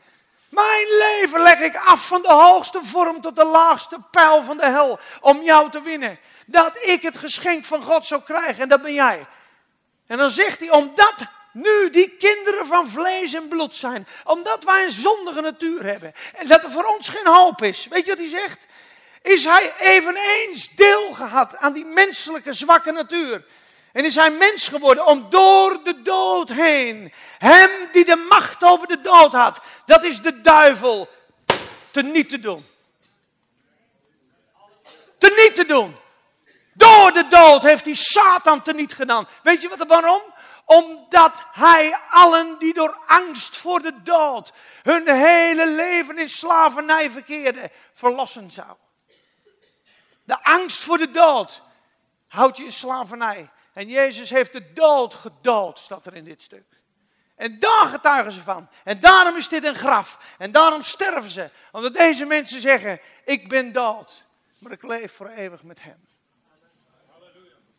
Mijn 0.51 0.87
leven 0.99 1.43
leg 1.43 1.61
ik 1.61 1.77
af 1.77 2.07
van 2.07 2.23
de 2.23 2.33
hoogste 2.33 2.81
vorm 2.83 3.21
tot 3.21 3.37
de 3.37 3.45
laagste 3.45 3.99
pijl 4.11 4.43
van 4.43 4.57
de 4.57 4.67
hel 4.67 4.99
om 5.21 5.43
jou 5.43 5.71
te 5.71 5.83
winnen. 5.83 6.19
Dat 6.47 6.83
ik 6.83 7.03
het 7.03 7.17
geschenk 7.17 7.65
van 7.65 7.83
God 7.83 8.07
zou 8.07 8.23
krijgen 8.23 8.63
en 8.63 8.69
dat 8.69 8.83
ben 8.83 8.95
jij. 8.95 9.27
En 10.07 10.19
dan 10.19 10.31
zegt 10.31 10.59
hij, 10.59 10.71
omdat 10.71 11.15
nu 11.53 11.91
die 11.91 12.17
kinderen 12.17 12.67
van 12.67 12.89
vlees 12.89 13.35
en 13.35 13.49
bloed 13.49 13.75
zijn, 13.75 14.07
omdat 14.25 14.65
wij 14.65 14.85
een 14.85 14.91
zondige 14.91 15.41
natuur 15.41 15.85
hebben 15.85 16.15
en 16.35 16.47
dat 16.47 16.63
er 16.63 16.71
voor 16.71 16.85
ons 16.85 17.09
geen 17.09 17.27
hoop 17.27 17.63
is. 17.63 17.87
Weet 17.91 18.05
je 18.05 18.11
wat 18.11 18.19
hij 18.19 18.29
zegt? 18.29 18.67
Is 19.23 19.45
hij 19.45 19.73
eveneens 19.79 20.75
deel 20.75 21.15
gehad 21.15 21.57
aan 21.57 21.73
die 21.73 21.85
menselijke 21.85 22.53
zwakke 22.53 22.93
natuur. 22.93 23.45
En 23.93 24.05
is 24.05 24.15
hij 24.15 24.31
mens 24.31 24.69
geworden 24.69 25.07
om 25.07 25.31
door 25.31 25.81
de 25.85 26.03
dood 26.03 26.49
heen, 26.49 27.13
hem 27.39 27.71
die 27.93 28.05
de 28.05 28.27
macht 28.29 28.65
over 28.65 28.87
de 28.87 29.01
dood 29.01 29.33
had, 29.33 29.61
dat 29.87 30.05
is 30.05 30.21
de 30.21 30.41
duivel, 30.41 31.09
te 31.91 32.03
niet 32.03 32.29
te 32.29 32.41
doen. 32.41 32.67
Te 35.19 35.35
niet 35.37 35.55
te 35.55 35.65
doen. 35.67 35.97
Door 36.73 37.13
de 37.13 37.29
dood 37.29 37.63
heeft 37.63 37.85
hij 37.85 37.95
Satan 37.95 38.63
te 38.63 38.73
niet 38.73 38.95
gedaan. 38.95 39.29
Weet 39.43 39.63
je 39.63 39.69
wat, 39.69 39.87
waarom? 39.87 40.23
Omdat 40.65 41.33
hij 41.53 41.97
allen 42.11 42.57
die 42.59 42.75
door 42.75 42.99
angst 43.07 43.57
voor 43.57 43.83
de 43.83 44.03
dood 44.03 44.53
hun 44.83 45.09
hele 45.09 45.67
leven 45.67 46.19
in 46.19 46.29
slavernij 46.29 47.11
verkeerden, 47.11 47.71
verlossen 47.95 48.51
zou. 48.51 48.77
De 50.25 50.45
angst 50.45 50.83
voor 50.83 50.99
de 50.99 51.11
dood 51.11 51.63
houdt 52.29 52.57
je 52.57 52.65
in 52.65 52.73
slavernij. 52.73 53.51
En 53.73 53.89
Jezus 53.89 54.31
heeft 54.31 54.53
de 54.53 54.73
dood 54.73 55.15
gedood, 55.15 55.79
staat 55.79 56.07
er 56.07 56.17
in 56.17 56.25
dit 56.25 56.43
stuk. 56.43 56.65
En 57.41 57.59
daar 57.59 57.87
getuigen 57.87 58.33
ze 58.33 58.43
van. 58.43 58.69
En 58.85 59.01
daarom 59.01 59.37
is 59.37 59.49
dit 59.49 59.65
een 59.65 59.75
graf. 59.75 60.19
En 60.39 60.53
daarom 60.53 60.83
sterven 60.83 61.31
ze. 61.31 61.51
Omdat 61.73 61.95
deze 61.95 62.25
mensen 62.25 62.61
zeggen: 62.61 63.01
Ik 63.25 63.49
ben 63.49 63.73
dood, 63.73 64.25
maar 64.59 64.73
ik 64.73 64.83
leef 64.83 65.13
voor 65.13 65.29
eeuwig 65.29 65.63
met 65.63 65.83
Hem. 65.83 66.07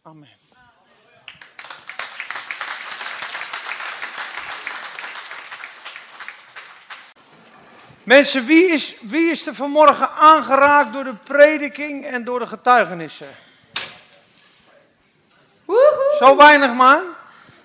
Amen. 0.02 0.30
Mensen, 8.04 8.46
wie 8.46 8.66
is, 8.66 9.02
wie 9.02 9.32
is 9.32 9.48
er 9.48 9.56
vanmorgen 9.56 10.10
aangeraakt 10.10 10.94
door 10.94 11.04
de 11.04 11.16
prediking 11.16 12.06
en 12.06 12.24
door 12.24 12.40
de 12.40 12.48
getuigenissen? 12.48 13.30
Zo 16.22 16.36
weinig 16.36 16.74
man. 16.74 17.02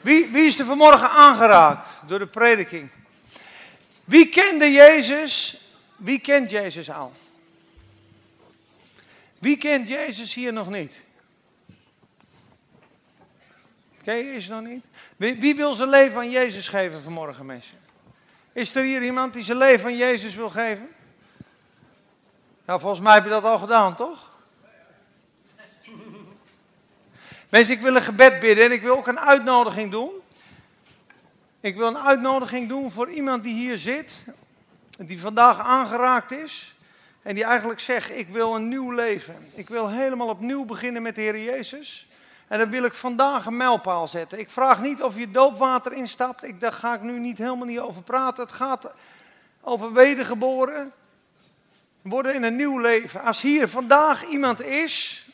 Wie, 0.01 0.27
wie 0.27 0.47
is 0.47 0.59
er 0.59 0.65
vanmorgen 0.65 1.11
aangeraakt 1.11 2.03
door 2.07 2.19
de 2.19 2.27
prediking? 2.27 2.91
Wie 4.05 4.29
kende 4.29 4.73
Jezus? 4.73 5.61
Wie 5.97 6.19
kent 6.19 6.51
Jezus 6.51 6.91
al? 6.91 7.13
Wie 9.39 9.57
kent 9.57 9.89
Jezus 9.89 10.35
hier 10.35 10.53
nog 10.53 10.71
niet? 10.71 10.95
Ken 14.05 14.17
je 14.17 14.25
Jezus 14.25 14.49
nog 14.49 14.63
niet? 14.63 14.85
Wie, 15.17 15.41
wie 15.41 15.57
wil 15.57 15.73
zijn 15.73 15.89
leven 15.89 16.19
aan 16.19 16.31
Jezus 16.31 16.69
geven 16.69 17.03
vanmorgen, 17.03 17.47
mensen? 17.47 17.79
Is 18.53 18.75
er 18.75 18.83
hier 18.83 19.03
iemand 19.03 19.33
die 19.33 19.45
zijn 19.45 19.59
leven 19.59 19.87
aan 19.87 19.97
Jezus 19.97 20.35
wil 20.35 20.51
geven? 20.51 20.89
Nou, 22.65 22.81
volgens 22.81 23.01
mij 23.01 23.15
heb 23.15 23.25
je 23.25 23.31
dat 23.31 23.45
al 23.45 23.59
gedaan, 23.59 23.97
toch? 23.97 24.31
Mensen, 27.49 27.75
ik 27.75 27.81
wil 27.81 27.97
een 27.97 28.03
gebed 28.03 28.41
bidden 28.41 28.65
en 28.65 28.73
ik 28.73 28.83
wil 28.83 28.97
ook 28.97 29.07
een 29.07 29.21
uitnodiging 29.21 29.91
doen. 29.91 30.11
Ik 31.61 31.77
wil 31.77 31.87
een 31.87 31.99
uitnodiging 31.99 32.69
doen 32.69 32.91
voor 32.91 33.11
iemand 33.11 33.43
die 33.43 33.55
hier 33.55 33.79
zit, 33.79 34.25
die 34.99 35.21
vandaag 35.21 35.59
aangeraakt 35.59 36.31
is. 36.31 36.75
En 37.23 37.35
die 37.35 37.45
eigenlijk 37.45 37.81
zegt, 37.81 38.17
ik 38.17 38.29
wil 38.29 38.55
een 38.55 38.69
nieuw 38.69 38.91
leven. 38.91 39.49
Ik 39.55 39.69
wil 39.69 39.89
helemaal 39.89 40.29
opnieuw 40.29 40.65
beginnen 40.65 41.03
met 41.03 41.15
de 41.15 41.21
Heer 41.21 41.43
Jezus. 41.43 42.07
En 42.49 42.59
dan 42.59 42.71
wil 42.71 42.85
ik 42.85 42.95
vandaag 42.95 43.47
een 43.47 43.57
mijlpaal 43.57 44.09
zetten. 44.09 44.39
Ik 44.39 44.51
vraag 44.51 44.81
niet 44.81 45.03
of 45.03 45.19
je 45.19 45.31
doopwater 45.31 45.93
instapt. 45.93 46.45
Ik, 46.45 46.61
daar 46.61 46.73
ga 46.73 46.95
ik 46.95 47.03
nu 47.03 47.19
niet 47.19 47.39
helemaal 47.39 47.67
niet 47.67 47.79
over 47.79 48.03
praten. 48.03 48.45
Het 48.45 48.53
gaat 48.53 48.91
over 49.61 49.93
wedergeboren. 49.93 50.93
Worden 52.03 52.35
in 52.35 52.43
een 52.43 52.57
nieuw 52.57 52.79
leven. 52.79 53.23
Als 53.23 53.41
hier 53.41 53.69
vandaag 53.69 54.27
iemand 54.27 54.63
is 54.63 55.26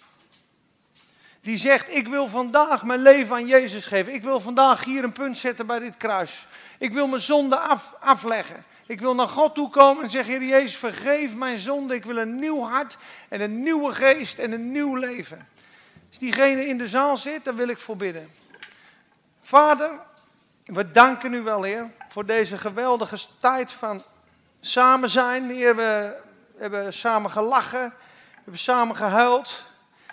die 1.42 1.56
zegt: 1.56 1.94
Ik 1.94 2.08
wil 2.08 2.28
vandaag 2.28 2.84
mijn 2.84 3.02
leven 3.02 3.34
aan 3.34 3.46
Jezus 3.46 3.84
geven. 3.84 4.14
Ik 4.14 4.22
wil 4.22 4.40
vandaag 4.40 4.84
hier 4.84 5.04
een 5.04 5.12
punt 5.12 5.38
zetten 5.38 5.66
bij 5.66 5.78
dit 5.78 5.96
kruis. 5.96 6.46
Ik 6.78 6.92
wil 6.92 7.06
mijn 7.06 7.22
zonde 7.22 7.56
af, 7.58 7.94
afleggen. 8.00 8.64
Ik 8.86 9.00
wil 9.00 9.14
naar 9.14 9.28
God 9.28 9.54
toe 9.54 9.70
komen 9.70 10.04
en 10.04 10.10
zeggen: 10.10 10.32
Heer 10.32 10.48
Jezus, 10.48 10.76
vergeef 10.76 11.34
mijn 11.34 11.58
zonde. 11.58 11.94
Ik 11.94 12.04
wil 12.04 12.16
een 12.16 12.38
nieuw 12.38 12.62
hart 12.62 12.96
en 13.28 13.40
een 13.40 13.62
nieuwe 13.62 13.92
geest 13.92 14.38
en 14.38 14.52
een 14.52 14.72
nieuw 14.72 14.94
leven. 14.94 15.48
Als 16.08 16.18
diegene 16.18 16.66
in 16.66 16.78
de 16.78 16.88
zaal 16.88 17.16
zit, 17.16 17.44
dan 17.44 17.56
wil 17.56 17.68
ik 17.68 17.78
voor 17.78 17.96
bidden. 17.96 18.30
Vader, 19.42 19.90
we 20.64 20.90
danken 20.90 21.34
u 21.34 21.42
wel, 21.42 21.62
Heer, 21.62 21.90
voor 22.08 22.26
deze 22.26 22.58
geweldige 22.58 23.16
tijd 23.38 23.72
van 23.72 24.02
samen 24.60 25.08
zijn. 25.08 25.50
Heer, 25.50 25.76
we 25.76 26.16
hebben 26.56 26.92
samen 26.92 27.30
gelachen, 27.30 27.88
we 27.88 28.40
hebben 28.42 28.58
samen 28.58 28.96
gehuild. 28.96 29.70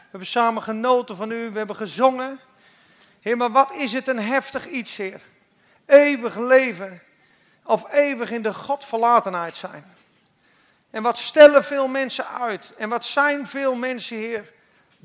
We 0.10 0.18
hebben 0.18 0.34
samen 0.34 0.64
genoten 0.64 1.16
van 1.16 1.32
u, 1.32 1.50
we 1.50 1.58
hebben 1.58 1.76
gezongen. 1.76 2.40
Heer, 3.22 3.38
maar 3.38 3.52
wat 3.52 3.74
is 3.74 3.94
het 3.94 4.08
een 4.08 4.20
heftig 4.20 4.68
iets, 4.68 4.96
Heer. 4.96 5.22
Eeuwig 5.86 6.38
leven 6.38 7.02
of 7.64 7.92
eeuwig 7.92 8.32
in 8.32 8.42
de 8.42 8.54
Godverlatenheid 8.54 9.56
zijn. 9.56 9.86
En 10.90 11.04
wat 11.04 11.18
stellen 11.18 11.64
veel 11.64 11.88
mensen 11.88 12.28
uit? 12.28 12.74
En 12.78 12.90
wat 12.90 13.06
zijn 13.06 13.48
veel 13.48 13.76
mensen, 13.76 14.18
Heer, 14.18 14.52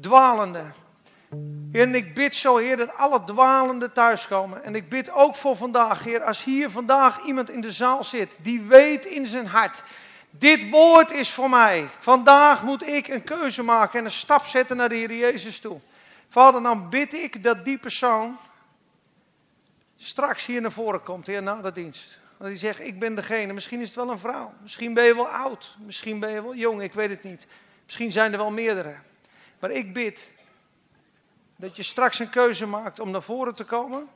dwalende? 0.01 0.65
En 1.73 1.95
ik 1.95 2.15
bid 2.15 2.37
zo, 2.37 2.57
Heer, 2.57 2.77
dat 2.77 2.95
alle 2.97 3.25
dwalenden 3.25 3.93
thuiskomen. 3.93 4.65
En 4.65 4.75
ik 4.75 4.89
bid 4.89 5.11
ook 5.11 5.35
voor 5.35 5.57
vandaag, 5.57 6.03
Heer, 6.03 6.23
als 6.23 6.45
hier 6.45 6.71
vandaag 6.71 7.23
iemand 7.23 7.51
in 7.51 7.61
de 7.61 7.73
zaal 7.73 8.05
zit, 8.05 8.39
die 8.43 8.63
weet 8.63 9.05
in 9.05 9.27
zijn 9.27 9.47
hart, 9.47 9.83
dit 10.39 10.71
woord 10.71 11.11
is 11.11 11.31
voor 11.31 11.51
mij. 11.51 11.89
Vandaag 11.99 12.63
moet 12.63 12.87
ik 12.87 13.09
een 13.09 13.25
keuze 13.25 13.63
maken 13.63 13.99
en 13.99 14.05
een 14.05 14.11
stap 14.11 14.47
zetten 14.47 14.77
naar 14.77 14.89
de 14.89 14.95
Heer 14.95 15.15
Jezus 15.15 15.61
toe. 15.61 15.81
Vader, 16.29 16.63
dan 16.63 16.89
bid 16.89 17.13
ik 17.13 17.43
dat 17.43 17.65
die 17.65 17.79
persoon 17.79 18.37
straks 19.97 20.47
hier 20.47 20.61
naar 20.61 20.73
voren 20.73 21.03
komt, 21.03 21.27
Heer, 21.27 21.43
na 21.43 21.61
de 21.61 21.73
dienst. 21.73 22.19
Dat 22.39 22.47
hij 22.47 22.57
zegt, 22.57 22.81
ik 22.81 22.99
ben 22.99 23.15
degene. 23.15 23.53
Misschien 23.53 23.81
is 23.81 23.87
het 23.87 23.97
wel 23.97 24.11
een 24.11 24.19
vrouw. 24.19 24.53
Misschien 24.63 24.95
ben 24.95 25.05
je 25.05 25.15
wel 25.15 25.29
oud. 25.29 25.77
Misschien 25.79 26.19
ben 26.19 26.31
je 26.31 26.43
wel 26.43 26.55
jong, 26.55 26.83
ik 26.83 26.95
weet 26.95 27.11
het 27.11 27.23
niet. 27.23 27.47
Misschien 27.85 28.13
zijn 28.13 28.33
er 28.33 28.39
wel 28.39 28.51
meerdere. 28.51 28.95
Maar 29.59 29.71
ik 29.71 29.93
bid 29.93 30.31
dat 31.57 31.77
je 31.77 31.83
straks 31.83 32.19
een 32.19 32.31
keuze 32.31 32.67
maakt 32.67 33.01
om 33.01 33.11
naar 33.11 33.23
voren 33.23 33.55
te 33.55 33.65
komen. 33.65 34.09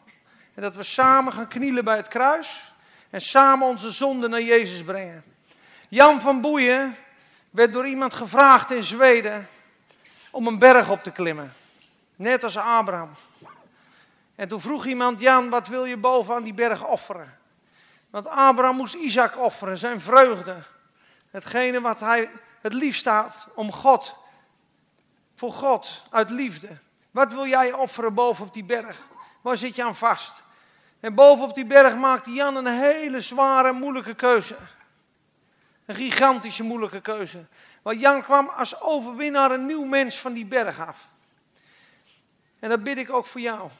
En 0.54 0.62
dat 0.62 0.74
we 0.74 0.83
samen 0.83 1.33
gaan 1.33 1.48
knielen 1.48 1.85
bij 1.85 1.96
het 1.96 2.09
kruis. 2.09 2.72
En 3.11 3.20
samen 3.20 3.66
onze 3.66 3.90
zonde 3.90 4.28
naar 4.28 4.42
Jezus 4.42 4.83
brengen. 4.83 5.24
Jan 5.88 6.20
van 6.20 6.40
Boeien 6.40 6.96
werd 7.51 7.72
door 7.72 7.87
iemand 7.87 8.14
gevraagd 8.14 8.70
in 8.70 8.85
Zweden 8.85 9.48
om 10.31 10.46
een 10.46 10.59
berg 10.59 10.90
op 10.90 11.03
te 11.03 11.11
klimmen. 11.11 11.53
Net 12.16 12.44
als 12.44 12.57
Abraham. 12.57 13.11
En 14.35 14.48
toen 14.48 14.61
vroeg 14.61 14.87
iemand, 14.87 15.20
Jan, 15.20 15.48
wat 15.48 15.68
wil 15.68 15.85
je 15.85 15.96
bovenaan 15.96 16.42
die 16.42 16.55
berg 16.55 16.87
offeren? 16.87 17.38
Want 18.11 18.29
Abraham 18.29 18.77
moest 18.77 18.94
Isaac 18.94 19.38
offeren, 19.38 19.79
zijn 19.79 20.01
vreugde. 20.01 20.57
Hetgene 21.31 21.81
wat 21.81 22.01
hij 22.01 22.31
het 22.61 22.72
liefst 22.72 23.05
had 23.05 23.48
om 23.55 23.72
God. 23.72 24.14
Voor 25.35 25.53
God, 25.53 26.03
uit 26.11 26.31
liefde. 26.31 26.68
Wat 27.11 27.33
wil 27.33 27.46
jij 27.46 27.72
offeren 27.72 28.14
bovenop 28.14 28.55
die 28.55 28.64
berg? 28.64 29.03
Waar 29.40 29.57
zit 29.57 29.74
je 29.74 29.85
aan 29.85 29.94
vast? 29.94 30.33
En 31.01 31.14
bovenop 31.14 31.55
die 31.55 31.66
berg 31.66 31.96
maakte 31.96 32.31
Jan 32.31 32.57
een 32.57 32.66
hele 32.66 33.20
zware, 33.20 33.72
moeilijke 33.72 34.14
keuze. 34.14 34.57
Een 35.88 35.94
gigantische 35.94 36.62
moeilijke 36.62 37.01
keuze. 37.01 37.44
Want 37.83 38.01
Jan 38.01 38.22
kwam 38.22 38.48
als 38.48 38.81
overwinnaar 38.81 39.51
een 39.51 39.66
nieuw 39.66 39.85
mens 39.85 40.18
van 40.20 40.33
die 40.33 40.44
berg 40.44 40.81
af. 40.81 41.09
En 42.59 42.68
dat 42.68 42.83
bid 42.83 42.98
ik 42.98 43.11
ook 43.11 43.27
voor 43.27 43.40
jou. 43.40 43.70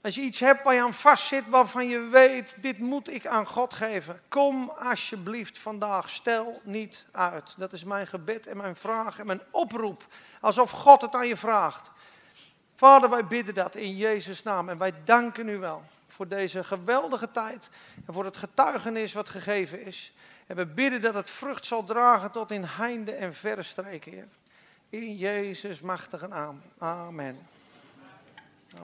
Als 0.00 0.14
je 0.14 0.20
iets 0.20 0.40
hebt 0.40 0.62
waar 0.62 0.74
je 0.74 0.82
aan 0.82 0.94
vast 0.94 1.26
zit, 1.26 1.48
waarvan 1.48 1.88
je 1.88 1.98
weet, 1.98 2.56
dit 2.56 2.78
moet 2.78 3.10
ik 3.10 3.26
aan 3.26 3.46
God 3.46 3.74
geven. 3.74 4.20
Kom 4.28 4.70
alsjeblieft 4.70 5.58
vandaag, 5.58 6.10
stel 6.10 6.60
niet 6.64 7.06
uit. 7.12 7.54
Dat 7.56 7.72
is 7.72 7.84
mijn 7.84 8.06
gebed 8.06 8.46
en 8.46 8.56
mijn 8.56 8.76
vraag 8.76 9.18
en 9.18 9.26
mijn 9.26 9.42
oproep. 9.50 10.06
Alsof 10.40 10.70
God 10.70 11.02
het 11.02 11.14
aan 11.14 11.28
je 11.28 11.36
vraagt. 11.36 11.90
Vader, 12.74 13.10
wij 13.10 13.26
bidden 13.26 13.54
dat 13.54 13.74
in 13.74 13.96
Jezus' 13.96 14.42
naam. 14.42 14.68
En 14.68 14.78
wij 14.78 14.92
danken 15.04 15.48
u 15.48 15.58
wel 15.58 15.82
voor 16.08 16.28
deze 16.28 16.64
geweldige 16.64 17.30
tijd. 17.30 17.70
En 18.06 18.12
voor 18.12 18.24
het 18.24 18.36
getuigenis 18.36 19.12
wat 19.12 19.28
gegeven 19.28 19.84
is. 19.84 20.14
En 20.46 20.56
we 20.56 20.66
bidden 20.66 21.00
dat 21.00 21.14
het 21.14 21.30
vrucht 21.30 21.66
zal 21.66 21.84
dragen 21.84 22.30
tot 22.30 22.50
in 22.50 22.64
heinde 22.64 23.12
en 23.12 23.34
verre 23.34 23.62
streken, 23.62 24.12
Heer. 24.12 24.28
In 24.88 25.16
Jezus' 25.16 25.80
machtige 25.80 26.26
naam. 26.26 26.62
Amen. 26.78 27.55